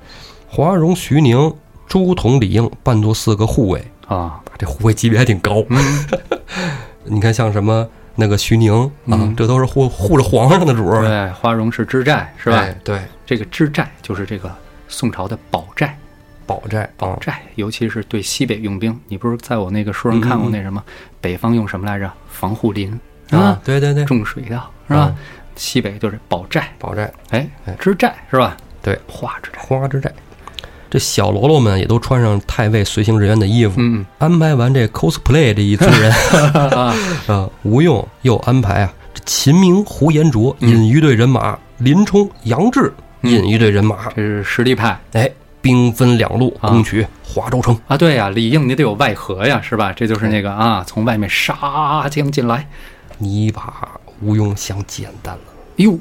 [0.49, 1.53] 华容、徐宁、
[1.87, 5.63] 朱仝、李应扮作四个护卫，啊，这护卫级别还挺高。
[5.69, 6.05] 嗯，
[7.05, 12.57] 你看，像什么那个徐宁啊，嗯这都是护护着皇上的主儿，对，花荣是知寨是吧？
[12.57, 14.53] 哎对，这个知寨就是这个
[14.87, 15.97] 宋朝的保寨，
[16.45, 18.97] 保寨宝，寨，尤其是对西北用兵。
[19.07, 20.81] 你不是在我那个书上看过那什么？
[21.19, 22.11] 北方用什么来着？
[22.29, 22.91] 防护林
[23.31, 25.13] 啊啊，，对对对，种水稻是吧？
[25.55, 28.55] 西北就是保寨，保寨哎哎，知寨是吧？
[28.81, 30.13] 对，花知寨，花之寨。
[30.95, 33.73] 这小喽啰们也都穿上太尉随行人员的衣服。
[33.79, 36.09] 嗯安排完这 cosplay 这一组人，
[36.71, 36.95] 啊，
[37.27, 42.93] 啊，吴用又安排啊，这秦明、胡延灼嗯引一队人马，林冲、杨志
[43.23, 45.29] 嗯引一队人马，这是实力派哎，
[45.59, 47.77] 兵分两路啊攻取华州城。
[47.89, 49.91] 啊，对呀、李应你得有外合呀，是吧？
[49.91, 52.65] 这就是那个啊，从外面杀将进来。
[53.17, 55.41] 你把吴用想简单了，
[55.75, 55.99] 哟，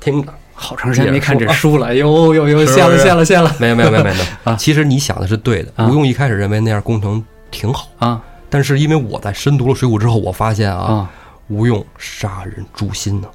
[0.00, 3.02] 听着，好长时间没看这书了，哟哟哟，谢了 是不是？
[3.04, 4.16] 谢了谢了没有没有没有没有。
[4.50, 4.56] 啊。
[4.56, 5.86] 其实你想的是对的，啊。
[5.86, 8.20] 吴用一开始认为那样工程挺好，啊。
[8.48, 11.10] 但是因为我在深读了《水浒》之后，我发现啊，啊！
[11.48, 13.28] 吴用杀人诛心呢，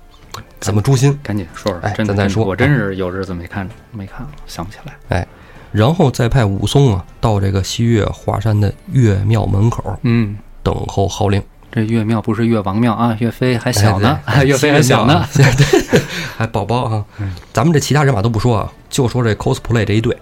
[0.59, 1.17] 怎么诛心？
[1.21, 2.43] 赶紧说说，哎真的，咱再说。
[2.43, 4.93] 我真是有日子没看没看了，想不起来。
[5.09, 5.27] 哎，
[5.71, 11.41] 然后再派武松啊到这个西岳华山的岳庙门口嗯，等候号令。
[11.71, 15.25] 这岳庙不是岳王庙啊，岳飞还小呢，哎 岳飞还小呢。
[15.31, 15.55] 西岳庙啊
[15.91, 16.01] 对，
[16.37, 17.33] 还宝宝啊 嗯。
[17.53, 20.17] 咱们这其他人马都不说啊，就说这 cosplay 这一队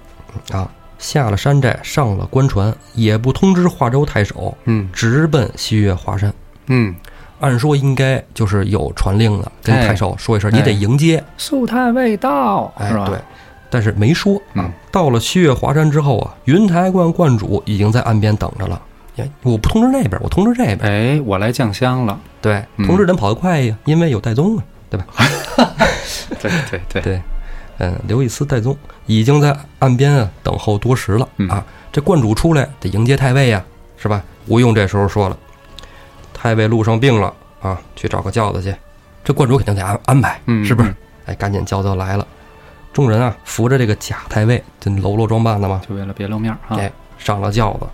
[0.52, 0.70] 啊，
[1.00, 6.32] 下了山寨，上了官船，也不通知华州太守，嗯直奔西岳华山。
[6.68, 6.96] 嗯，
[7.40, 11.24] 按说应该就是有传令的，跟哎太守说一声，哎你得迎接。
[11.38, 13.06] 素太未到，哎是，吧？
[13.08, 13.18] 对，
[13.72, 14.72] 但是没说啊嗯。
[14.92, 18.80] 到了西岳华山之后啊，云台观观主已经在岸边等着了。
[19.20, 20.80] 哎我不通知那边，我通知这边。
[20.80, 22.20] 哎，我来酱香了。
[22.42, 25.06] 对，嗯通知人跑得快呀，因为有戴宗啊，对吧？
[26.42, 27.22] 对对对，对，
[27.80, 31.66] 嗯，刘易斯戴宗已经在岸边啊等候多时了、嗯啊。
[31.92, 33.64] 这观主出来得迎接太尉呀，
[33.98, 34.24] 是吧？
[34.48, 35.38] 吴用这时候说了，
[36.34, 38.74] 太尉路上病了啊，去找个轿子去。
[39.24, 40.96] 这观主肯定得安安排，嗯，是不是嗯？
[41.28, 42.26] 哎，赶紧轿子来了。
[42.94, 46.78] 众人啊扶着这个假太尉，这喽啰装扮的嘛，就为了别露面啊。
[46.78, 47.88] 哎，上了轿子，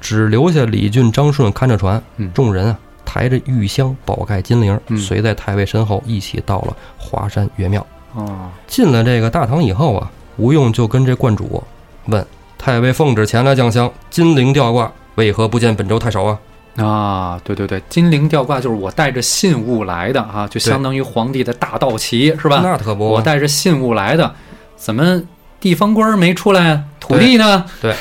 [0.00, 2.02] 只留下李俊、张顺看着船。
[2.16, 7.84] 嗯众人啊抬着玉香、宝盖、金铃，嗯随在太尉身后一起到了华山岳庙。
[8.14, 11.62] 哦，进了这个大堂以后啊，吴用就跟这观主
[12.06, 12.26] 问
[12.58, 16.38] ：“太尉奉旨前来降香，金陵吊挂，为何不见本州太守啊
[16.76, 22.60] 啊，对对对，金陵吊挂就是我带着信物来的啊，就相当于皇帝的大道旗是？”吧？
[22.62, 24.34] 那可不，我带着信物来的，
[24.76, 25.22] 怎么
[25.60, 26.84] 地方官儿没出来啊？
[26.98, 27.64] 土地呢？
[27.80, 27.94] 对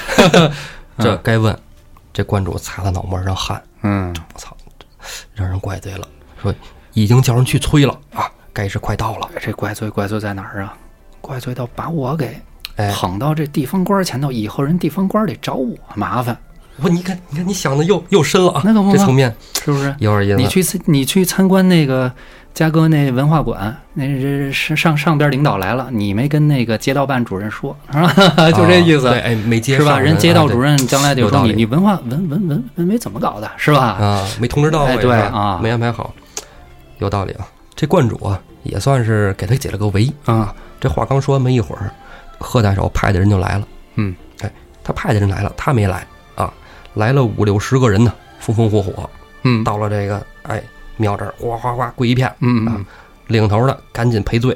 [0.98, 1.58] 这该问。
[2.16, 4.56] 这观主擦了脑门上汗，嗯，我操，
[5.34, 6.08] 让人怪罪了，
[6.42, 6.56] 说
[6.94, 9.30] 已经叫人去催了啊，该是快到了。
[9.42, 10.78] 这怪罪怪罪在哪儿啊？
[11.20, 12.40] 怪罪到把我给
[12.78, 16.38] 哎，捧到这地方官前头，以后人地方官得找我麻烦，
[16.82, 19.94] 不，你看，你看，你想的又又深了啊，那可不这层面是不是？
[20.00, 20.42] 有点意思。
[20.42, 22.10] 你去参你去参观那个
[22.56, 28.14] 嘉哥那文化馆，那这是上上边领导来了，你没跟那个街道办主任说，是吧？
[28.52, 30.00] 就这意思，哎，没接是吧？
[30.00, 33.80] 人街道主任任将来得说你有道理你文化文文文文没怎么搞的，是吧？
[33.80, 36.14] 啊，没通知到位，哎对啊没安排好，
[37.00, 37.46] 有道理啊。
[37.76, 40.10] 这观主啊，也算是给他解了个围。
[40.24, 41.92] 啊，这话刚说完没一会儿，
[42.40, 43.68] 贺大手派的人就来了。
[43.96, 44.50] 嗯，哎，
[44.82, 46.54] 他派的人来了，他没来啊，
[46.94, 49.10] 来了五六十个人呢，风风火火
[49.44, 50.64] 嗯，到了这个哎
[50.98, 52.32] 庙这儿，哗哗哗跪一片。
[52.42, 52.86] 嗯
[53.28, 54.56] 领头的赶紧赔罪，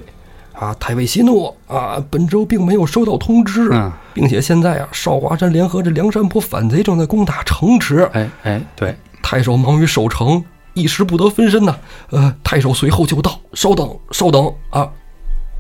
[0.54, 10.44] 啊，太尉息怒啊，本州并没有收到通知，嗯，并且现在啊，少华山联合这梁山泊反贼正在攻打城池，哎哎，对，太守忙于守城，
[10.76, 11.76] 一时不得分身呐。
[12.12, 14.88] 呃，太守随后就到，稍等，稍等啊！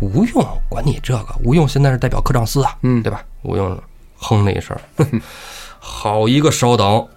[0.02, 3.24] 吴用管你这个，吴用现在是代表科长司啊，嗯对吧？
[3.42, 3.76] 吴用
[4.18, 4.78] 哼了一声，
[5.80, 7.08] 好一个稍等，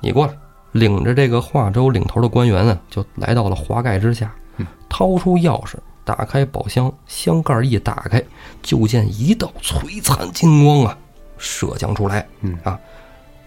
[0.00, 0.32] 你过来，
[0.72, 4.34] 领着这个华州领头的官员呢，就来到了华盖之下，
[4.88, 5.76] 掏出钥匙。
[6.04, 8.20] 打开宝箱，箱盖一打开，
[8.60, 10.98] 就见一道璀璨金光啊，
[11.38, 12.26] 射将出来。
[12.40, 12.76] 嗯啊，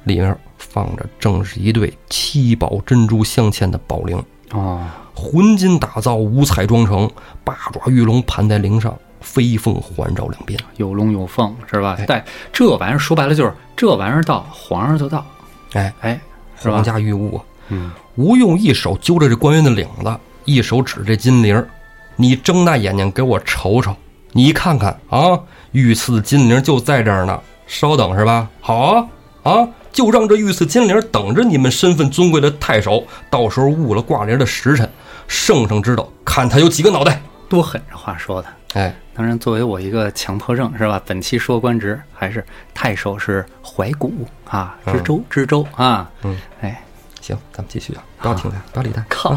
[0.05, 7.11] 里面放着正是一对七宝珍珠镶嵌的宝铃，啊，浑金打造，五彩妆成，
[7.43, 10.57] 八爪玉龙盘在铃上，飞凤环绕两边。
[10.78, 12.05] 有龙有凤是吧哎？
[12.05, 12.23] 带
[12.53, 15.26] 这玩意儿说白了就是这玩意儿到皇上就到，
[15.73, 16.21] 哎，哎，
[16.57, 16.83] 皇？
[16.83, 17.43] 家御物啊！
[17.69, 21.67] 嗯，吴用一手揪着这官员的领子，一手指这金铃儿
[22.15, 23.95] 你睁大眼睛给我瞅瞅，
[24.31, 25.39] 你看看啊，
[25.71, 27.39] 御赐金铃就在这儿呢。
[27.67, 28.47] 稍等是吧？
[28.61, 29.07] 好啊
[29.43, 34.87] 啊，就让这御赐金铃等着你们身份尊贵的太守，到时候误了挂铃的时辰，
[35.27, 37.19] 圣上知道，看他有几个脑袋。
[37.49, 38.47] 多狠这话说的。
[38.75, 41.01] 哎，当然，作为我一个强迫症是吧？
[41.05, 42.43] 本期说官职还是
[42.74, 44.13] 太守是怀古
[44.49, 46.84] 啊，知州知州啊，嗯，哎，
[47.22, 49.05] 行，咱们继续啊，不要听他，不要理他。
[49.09, 49.34] 靠，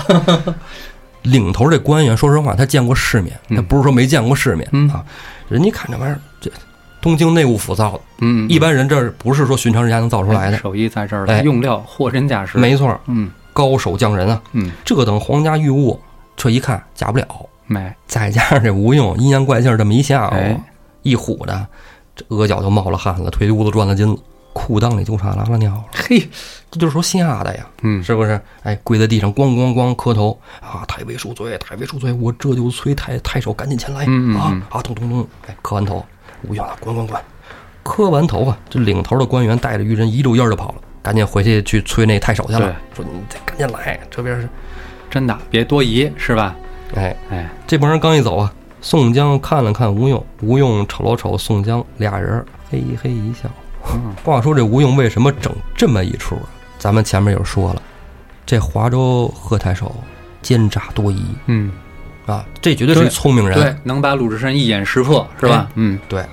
[1.22, 4.89] 领头这官员，说实话，他见过世面，他不是说没见过世面、嗯。
[4.91, 5.05] 啊。
[5.49, 6.51] 人家看这玩意儿，这
[7.01, 10.59] 东京内务府造的，嗯，一般人这不是说寻常人家能造出来的。
[10.59, 13.31] 手艺在这儿哎，用料货真价实，没错，嗯。
[13.53, 16.01] 高手匠人啊，嗯，这等皇家御物，
[16.37, 17.26] 这一看假不了。
[17.68, 20.60] 没，再加上这吴用阴阳怪气儿这么一下午，哎
[21.02, 21.66] 一唬的，
[22.16, 24.16] 这额角就冒了汗了，腿肚子转了筋了，
[24.52, 25.84] 裤裆里就差拉拉尿了。
[25.92, 26.18] 嘿，
[26.70, 28.40] 这就是说吓的呀，嗯，是不是？
[28.64, 30.84] 哎，跪在地上咣咣咣磕头啊！
[30.88, 34.82] 太尉恕罪，太尉恕罪，我这就催太太守赶紧前来嗯嗯嗯啊啊！
[34.82, 36.04] 咚咚咚，哎，磕完头，
[36.48, 37.20] 吴用啊，滚滚滚，
[37.84, 44.48] 磕完头啊，这领头的官员带着余人一溜烟儿就跑了，赶紧回去去催那太守去了，说你得赶紧来，这边是，
[45.08, 46.56] 真的别多疑，是吧？
[46.95, 53.49] 哎，哎，这帮人刚一走啊，宋江看了看吴用，吴用瞅了瞅宋江，俩人嘿嘿一笑。
[53.95, 56.43] 嗯话说这吴用为什么整这么一出啊？
[56.78, 57.82] 咱们前面有说了，
[58.45, 59.95] 这华州贺太守
[60.43, 61.72] 奸诈多疑嗯，
[62.26, 63.59] 啊，这绝对是聪明人。
[63.59, 65.68] 对，能把鲁智深一眼识破，是吧？
[65.74, 66.24] 嗯，对，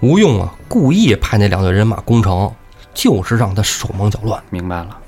[0.00, 2.50] 吴用啊，故意派那两队人马攻城，
[2.94, 4.40] 就是让他手忙脚乱。
[4.50, 4.98] 明白了。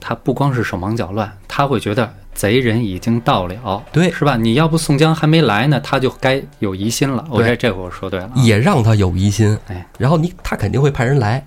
[0.00, 4.36] 他不光是手忙脚乱，他会觉得贼人已经到了，对是吧？
[4.36, 7.24] 你要不宋江还没来呢，他就该有疑心了。
[7.30, 11.44] 我对这这回我说对了啊，也让他有疑心，哎，然后你他肯定会派人来，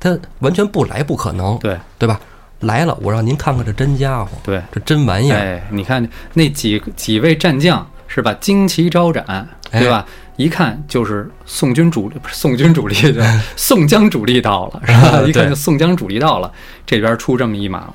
[0.00, 2.18] 他完全不来不可能，对对吧？
[2.60, 8.34] 来了，我让您看看这真家伙，对，这真玩意儿，哎，你看那几几位战将是吧？
[8.40, 9.24] 旌旗招展，
[9.70, 10.06] 哎对吧？
[10.36, 13.24] 一看就是宋军主力，不是宋军主力的，
[13.56, 15.22] 宋江主力到了，是吧？
[15.26, 16.52] 一看就宋江主力到了，
[16.86, 17.88] 这边出这么一马，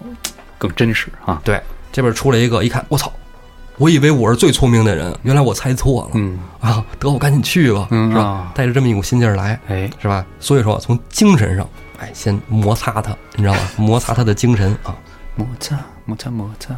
[0.57, 1.41] 更真实啊。
[1.43, 1.59] 对，
[1.93, 3.09] 这边出来一个，一看，我操，
[3.77, 6.83] 我以为我是最聪明的人，原来我猜错了、嗯，啊！
[6.99, 8.51] 得，我赶紧去吧，是吧嗯啊？
[8.55, 10.25] 带着这么一股心劲儿来，哎，是吧？
[10.39, 11.69] 所以说，从精神上，
[11.99, 13.59] 哎，先摩擦他，你知道吧？
[13.77, 14.95] 摩擦他的精神啊。
[15.35, 16.75] 摩擦摩擦摩擦，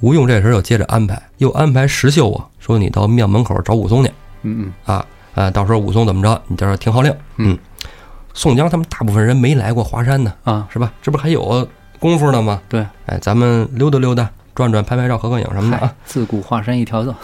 [0.00, 4.10] 吴用这时候又接着安排，又安排石秀啊，说你到庙门口找武松去
[4.42, 5.04] 嗯嗯，啊，
[5.34, 7.14] 呃，到时候武松怎么着，你在这儿听号令。
[7.36, 7.58] 嗯，
[8.32, 10.90] 宋江他们大部分人没来过华山呢，啊，是吧？
[11.02, 11.66] 这不还有
[12.00, 12.60] 功夫呢嘛？
[12.68, 17.14] 对，哎，咱们溜达溜达，转转、拍拍照、合个影什么的啊。，自古华山一条道，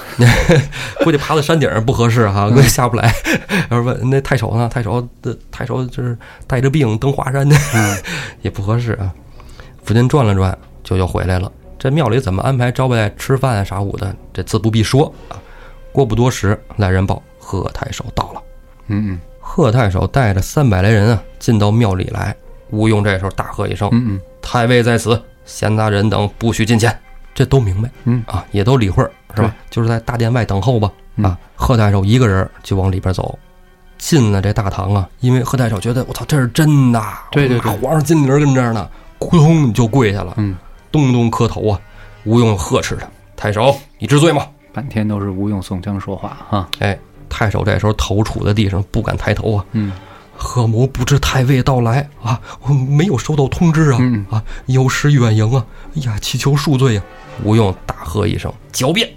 [1.02, 3.12] 估计爬到山顶上不合适哈， 估计下不来。
[3.70, 4.68] 要是问那太守呢？
[4.68, 6.16] 太守的太守就是
[6.46, 7.96] 带着病登华山的，嗯
[8.42, 9.10] 也不合适啊。
[9.82, 11.50] 附近转了转，就又回来了。
[11.78, 15.40] 这庙里怎么安排招待吃饭啊啥舞的，这自不必说啊。
[15.92, 18.42] 过不多时，来人报贺太守到了。
[18.88, 22.34] 嗯嗯贺太守带着三百来人啊，进到庙里来。
[22.70, 26.96] 吴用这时候大喝一声嗯嗯：“太尉在此，闲杂人等不许进前。”
[27.34, 29.54] 这都明白嗯啊，也都理会儿是吧？
[29.68, 30.90] 就是在大殿外等候吧。
[31.20, 33.36] 啊，贺太守一个人就往里边走，
[33.98, 38.88] 进了这大堂啊，因为贺太守觉得我操，这是真的，对对对皇上金铃跟这儿呢，
[39.18, 40.56] 扑通就跪下了，嗯，
[40.92, 41.80] 咚咚磕头啊。
[42.24, 49.64] 吴用呵斥他：“太守，你知罪吗半天都是吴用、宋江说话啊，？”哎，太守这时候头杵在地上，不敢抬头啊。
[49.72, 49.92] 嗯
[50.36, 55.64] 贺某不知太尉到来啊，我没有收到通知啊、嗯啊，有失远迎啊！
[55.96, 57.04] 哎呀，祈求恕罪啊！
[57.42, 59.08] 吴用大喝一声：“狡辩！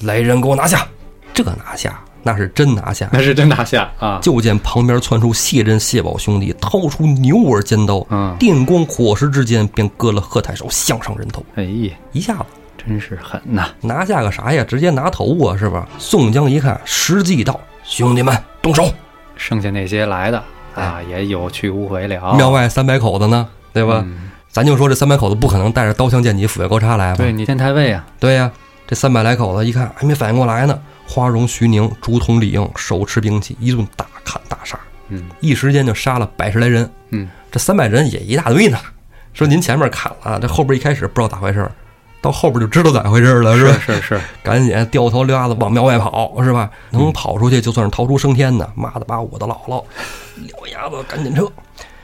[0.00, 0.86] 来人，给我拿下！”
[1.32, 3.08] 这拿下那是真拿下。
[3.12, 12.44] 那是真拿下啊，就见旁边窜出谢珍、谢宝兄弟，掏出牛耳尖刀，嗯，电光火石之间便割了贺太守项上人头，哎呀，一下子
[12.76, 14.62] 真是狠呐，拿下个啥呀？
[14.64, 15.88] 直接拿头啊，是吧？
[15.98, 18.92] 宋江一看时机到，兄弟们动手！
[19.36, 20.42] 剩下那些来的
[20.74, 24.02] 啊，也有去无回了，庙外三百口子呢，对吧？
[24.04, 24.30] 嗯。
[24.48, 27.18] 咱就说这三百口子不可能带着刀枪剑戟斧钺钩叉来吧？
[27.18, 28.50] 对你天太尉啊，对呀、
[28.84, 30.76] 这三百来口子一看还没反应过来呢，
[31.06, 34.76] 花荣、徐宁、竹筒、李应手持兵器，一顿大砍大杀，
[35.08, 35.22] 嗯。
[35.38, 36.90] 一时间就杀了百十来人。
[37.10, 38.76] 嗯，这三百人也一大堆呢。
[39.32, 41.70] 说您前面砍了，这后边一开始不知道咋回事儿，
[42.20, 43.72] 到后边就知道咋回事儿了，是吧？
[43.80, 46.70] 是是是， 赶紧掉头溜子往庙外跑，是吧？
[46.90, 48.70] 能跑出去就算是逃出升天呢。
[48.74, 49.82] 妈的，把我的姥姥
[50.36, 51.50] 撂牙子赶紧撤！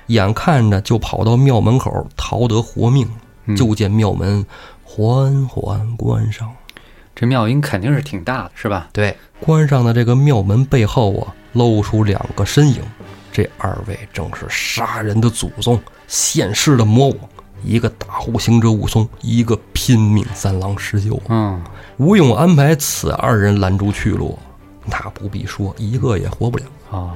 [0.07, 3.09] 眼看着就跑到庙门口，逃得活命，
[3.45, 4.45] 嗯就见庙门
[4.85, 6.51] 缓缓关上。
[7.15, 8.89] 这庙音肯定是挺大的，是吧？
[8.93, 12.81] 对，关上的这个庙门背后啊，露出两个身影。
[13.33, 17.19] 这二位正是杀人的祖宗，现世的魔王，
[17.67, 21.21] 一个大户行者武松，一个拼命三郎施救。
[21.29, 21.61] 嗯，
[21.97, 24.39] 吴用安排此二人拦住去路，
[24.85, 26.65] 那不必说，一个也活不了。
[26.91, 27.11] 哦，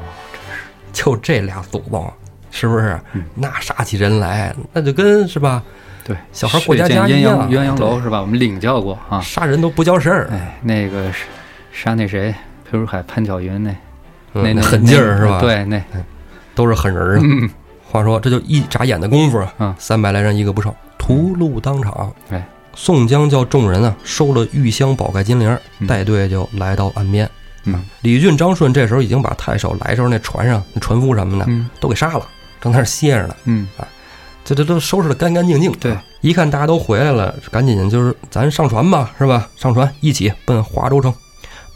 [0.92, 2.12] 就这俩祖宗，
[2.50, 2.98] 是不是？
[3.12, 5.62] 嗯那杀起人来，那就跟是吧？
[6.02, 8.20] 对，小孩过家家一样鸳鸯鸳鸯楼是吧？
[8.20, 9.20] 我们领教过啊。
[9.20, 11.26] 杀人都不叫事儿，哎，那个是
[11.72, 12.34] 杀那谁，
[12.68, 13.70] 裴如海、潘巧云那
[14.34, 15.80] 嗯那那狠劲儿是吧？，对，那
[16.56, 17.20] 都是狠人儿啊。
[17.22, 17.48] 嗯，
[17.90, 22.12] 话说这就一眨眼的功夫啊，嗯三百来人一个不剩，屠戮当场。
[22.30, 27.28] 哎，宋江叫众人啊收了玉香宝盖金铃，嗯带队就来到岸边。
[27.64, 32.26] 嗯李俊、张顺这时候已经把太守来时候那船上那船夫什么的嗯都给杀了，
[32.60, 33.36] 正在那儿歇着呢。
[33.44, 33.86] 嗯啊，
[34.44, 35.70] 这这都收拾的干干净净。
[35.72, 39.48] 对，一看大家都回来了，赶紧就是咱上船吧，是吧？
[39.56, 41.12] 上船一起奔华州城。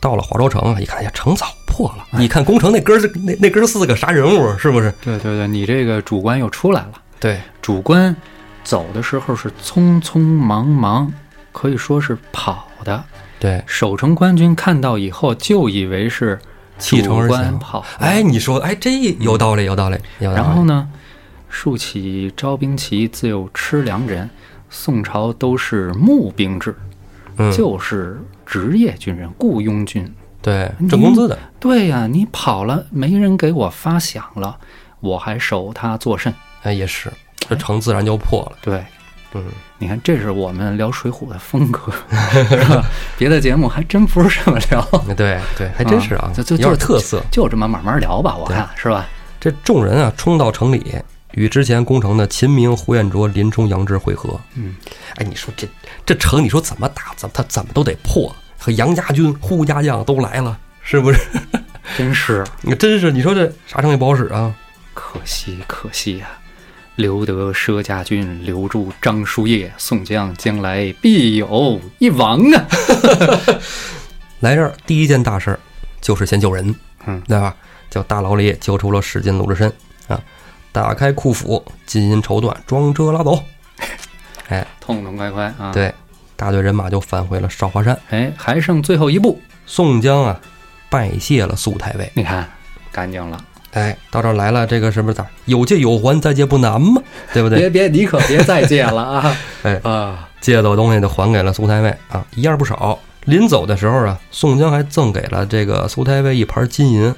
[0.04, 2.04] 到了华州城啊，一看，哎呀，城早破了。
[2.18, 4.54] 你看攻城那哥儿那那哥儿四个啥人物？
[4.58, 4.92] 是不是？
[5.02, 6.92] 对对对，你这个主官又出来了。
[7.18, 8.14] 对，主官
[8.62, 11.10] 走的时候是匆匆忙忙，
[11.52, 13.02] 可以说是跑的。
[13.40, 16.38] 对，守城官军看到以后，就以为是
[16.78, 17.82] 弃城而跑。
[17.98, 18.90] 哎，你说，哎，这
[19.20, 20.36] 有道理，有道理，有道理。
[20.36, 20.86] 然后呢，
[21.48, 24.28] 竖起招兵旗，自有吃粮人。
[24.68, 26.74] 宋朝都是募兵制，
[27.36, 30.10] 嗯，就是职业军人、雇佣军。
[30.42, 31.38] 对，挣工资的。
[31.58, 34.58] 对呀、你跑了，没人给我发饷了，
[35.00, 36.32] 我还守他作甚？
[36.62, 37.10] 哎，也是，
[37.48, 38.58] 这城自然就破了。
[38.60, 38.84] 对，
[39.32, 39.42] 嗯，
[39.78, 42.84] 你看，这是我们聊《水浒》的风格，是吧？
[43.16, 44.82] 别的节目还真不是这么聊，
[45.16, 47.22] 对对，还真是啊，就就就是特色。
[47.30, 49.06] 就这么慢慢聊吧，我看是吧？
[49.40, 50.94] 这众人啊，冲到城里，
[51.34, 54.40] 与之前攻城的秦明、胡彦卓、林冲、杨志会合。
[54.54, 54.74] 嗯，
[55.16, 55.68] 哎，你说这
[56.06, 57.12] 这城，你说怎么打？
[57.16, 58.34] 怎么他怎么都得破？
[58.58, 61.18] 和杨家军、呼家将都来了，是不是？
[61.98, 64.54] 真是你真是，你说这啥城也不好使啊。
[64.94, 66.28] 可惜可惜呀、
[66.96, 72.66] 留得佘家军，留住张叔夜，宋江将来必有一亡啊！
[74.40, 75.60] 来这儿第一件大事儿
[76.00, 76.74] 就是先救人，
[77.06, 77.54] 嗯，对吧？
[77.90, 79.72] 叫大牢里救出了史进、鲁智深
[80.08, 80.20] 啊，
[80.74, 83.40] 打开库府，金银绸缎装车拉走。
[84.50, 85.94] 哎，痛痛快快啊！，对，
[86.34, 87.96] 大队人马就返回了少华山。
[88.10, 90.40] 哎，还剩最后一步，宋江啊，
[90.90, 92.10] 拜谢了苏太尉。
[92.14, 92.44] 你看，
[92.90, 93.38] 干净了。
[93.70, 95.24] 哎，到这儿来了，这个是不是咋？
[95.44, 97.00] 有借有还，再借不难嘛，
[97.32, 97.58] 对不对？
[97.58, 99.36] 别别，你可别再借了啊！
[99.62, 102.98] 哎啊，借走东西就还给了苏太尉啊，一样不少。
[103.26, 107.14] 临走的时候啊，宋江还赠给了这个苏太尉一盘金银，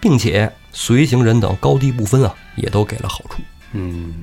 [0.00, 3.40] 并且随行人等高低不分啊，也都给了好处。
[3.72, 4.14] 嗯，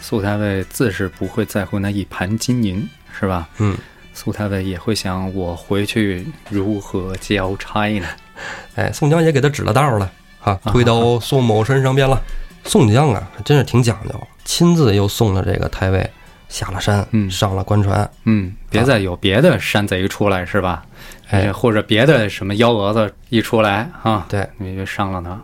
[0.00, 2.88] 苏太尉自是不会在乎那一盘金银，
[3.18, 3.48] 是吧？
[3.58, 3.76] 嗯，
[4.12, 8.06] 苏太尉也会想，我回去如何交差呢？
[8.76, 10.10] 哎，宋江也给他指了道了
[10.42, 12.20] 啊，推到宋某身上边了。
[12.64, 16.08] 宋江啊，还真是挺讲究，亲自又送了这个太尉
[16.48, 20.84] 下了山，嗯上了官船，嗯，别再有别的山贼出来，是吧？
[21.32, 21.52] 哎。
[21.52, 25.38] 或者别的什么幺蛾子一出来啊，对，你就上了他。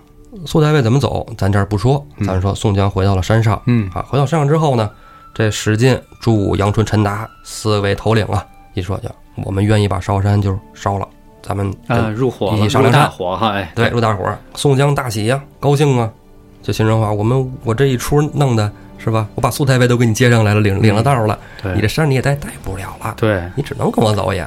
[0.47, 3.91] 苏太尉怎么走，咱这儿不说，咱说宋江回到了山上，嗯。
[3.95, 4.89] 啊，回到山上之后呢，
[5.35, 8.45] 这史进、朱武、杨春、陈达四位头领啊，
[8.75, 9.09] 一说就
[9.45, 11.09] 我们愿意把烧山就烧了，
[11.43, 16.11] 咱们啊，入伙了，起大火哈，哎，对入大伙儿，宋江大喜呀、高兴啊，
[16.63, 19.27] 就心中话，我们我这一出弄的是吧？
[19.35, 21.73] 我把苏太尉都给你接上来了，领领了道了，对。
[21.75, 24.47] 你这山你也待待不了了，对，你只能跟我走也。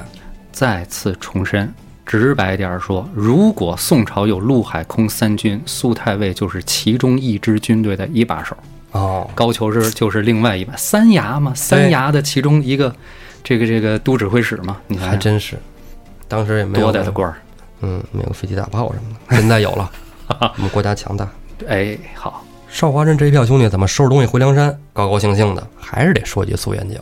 [0.52, 1.73] 再次重申，
[2.06, 8.56] 直白点儿说，如果宋朝有陆海空三军，苏太尉就是其中一支军队的一把手，
[8.91, 12.94] 哦，高俅是就是另外一把三衙嘛，三衙的其中一个，
[13.44, 15.57] 这个这个都指挥使嘛，你看还真是，
[16.28, 17.36] 当时也没有多大的官儿？
[17.82, 19.90] 嗯，没有飞机大炮什么的， 现在有了，
[20.57, 21.28] 我们国家强大。
[21.68, 26.99] 哎，好，少华镇这一票兄弟怎么收拾东西回梁山，高高兴兴的，还是得说句素元景。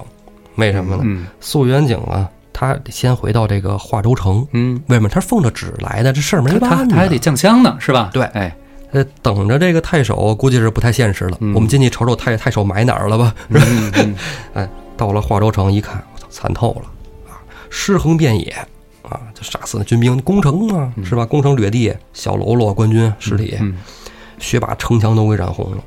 [0.56, 1.04] 为什么呢？
[1.06, 2.30] 嗯苏元景啊，
[2.60, 5.08] 他得先回到这个化州城，嗯，为什么？
[5.08, 6.88] 他是奉着旨来的，这事儿没办呢。
[6.94, 8.10] 他还得降香呢，是吧？
[8.12, 8.54] 对哎，
[8.92, 11.38] 呃，等着这个太守，估计是不太现实了。
[11.40, 13.34] 嗯我们进去瞅瞅太太守埋哪儿了吧？
[13.48, 14.16] 嗯嗯
[14.56, 17.40] 哎，到了化州城一看，我操，惨透了啊！
[17.70, 18.54] 尸横遍野
[19.04, 21.26] 啊，就杀死的军兵，攻城啊，是吧？
[21.26, 23.78] 攻城掠地，小喽啰官军尸体，嗯
[24.38, 25.78] 血把城墙都给染红了。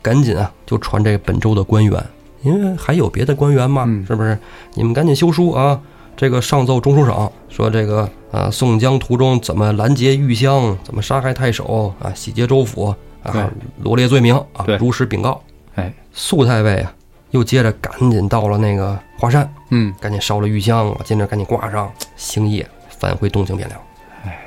[0.00, 2.02] 赶紧啊，就传这个本州的官员，
[2.40, 4.38] 因为还有别的官员嘛，嗯是不是？
[4.72, 5.78] 你们赶紧修书啊！
[6.18, 12.92] 这个上奏中书省说这个啊，宋江途中怎么拦截玉香，怎么杀害太守啊，洗劫州府
[13.22, 13.48] 啊，
[13.84, 15.40] 罗列罪名啊，如实禀告。
[15.76, 16.92] 哎，苏太尉啊，
[17.30, 23.80] 又接着赶紧到了那个华山，嗯，赶紧烧了玉香，我进这赶紧挂上，星夜返回东京汴梁。
[24.24, 24.40] 哎。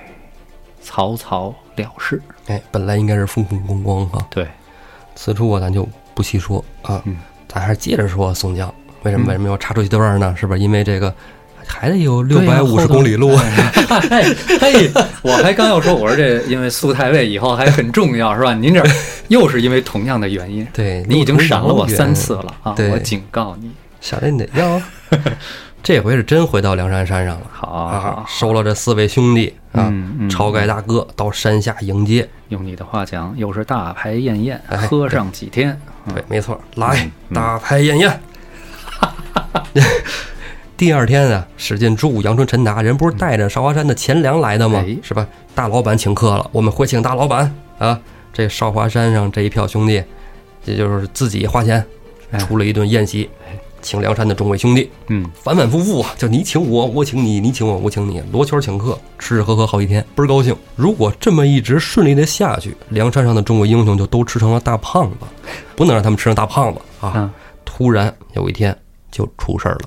[0.81, 2.21] 草草了事。
[2.47, 4.45] 哎，本来应该是风风光光哈，对，
[5.15, 7.15] 此处啊咱就不细说啊，嗯。
[7.47, 8.73] 咱还是接着说宋江，
[9.03, 9.27] 为什么嗯。
[9.27, 10.35] 为什么要插出一段呢？
[10.37, 11.13] 是不是因为这个
[11.71, 13.35] 还得有六百五十公里路？
[13.37, 14.91] 嘿嘿，
[15.21, 18.53] 我还刚要说，我说这因为苏太尉以后还很重要，是吧？
[18.53, 18.83] 您这
[19.29, 22.75] 又是因为同样的原因，对你已经闪了我三次了啊！
[22.91, 24.81] 我警告你，闪的你得要。
[25.83, 32.29] 这回是真回到梁山山上了好收了这四位兄弟啊嗯嗯，晁盖大哥到山下迎接。
[32.49, 35.75] 用你的话讲，又是大排宴宴，哎喝上几天。
[36.13, 38.21] 对，没错，来嗯大排宴宴。
[40.81, 44.97] 第二天啊，史进、朱武、杨春、陈达，人不是带着少华山的钱粮来的吗哎？
[45.03, 45.27] 是吧？
[45.53, 47.99] 大老板请客了，我们回请大老板啊！
[48.33, 50.03] 这少华山上这一票兄弟，
[50.65, 51.85] 也就是自己花钱
[52.31, 53.29] 哎出了一顿宴席。
[53.79, 60.55] 请梁山的众位兄弟，嗯，反反复复啊，就你请我，我请你，你请我，我请你，罗圈请客，吃吃喝喝好几天，倍儿高兴。
[60.75, 65.27] 如果这么一直顺利的下去，梁山上的众位英雄就都吃成了大胖子，
[65.75, 67.13] 不能让他们吃成大胖子啊！
[67.15, 67.31] 嗯
[67.63, 68.75] 突然有一天
[69.11, 69.81] 就出事儿了。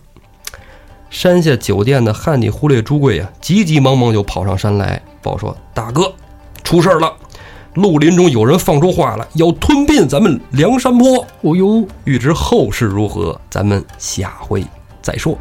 [1.15, 6.13] 山下酒店的汉地忽略朱贵啊，急急忙忙就跑上山来报说：“大哥，
[6.65, 7.13] 出事儿了！
[7.75, 11.25] 绿林中有人放出话来，要吞并咱们梁山泊。
[11.43, 14.65] 哦呦，欲知后事如何，咱们下回
[15.01, 15.39] 再说。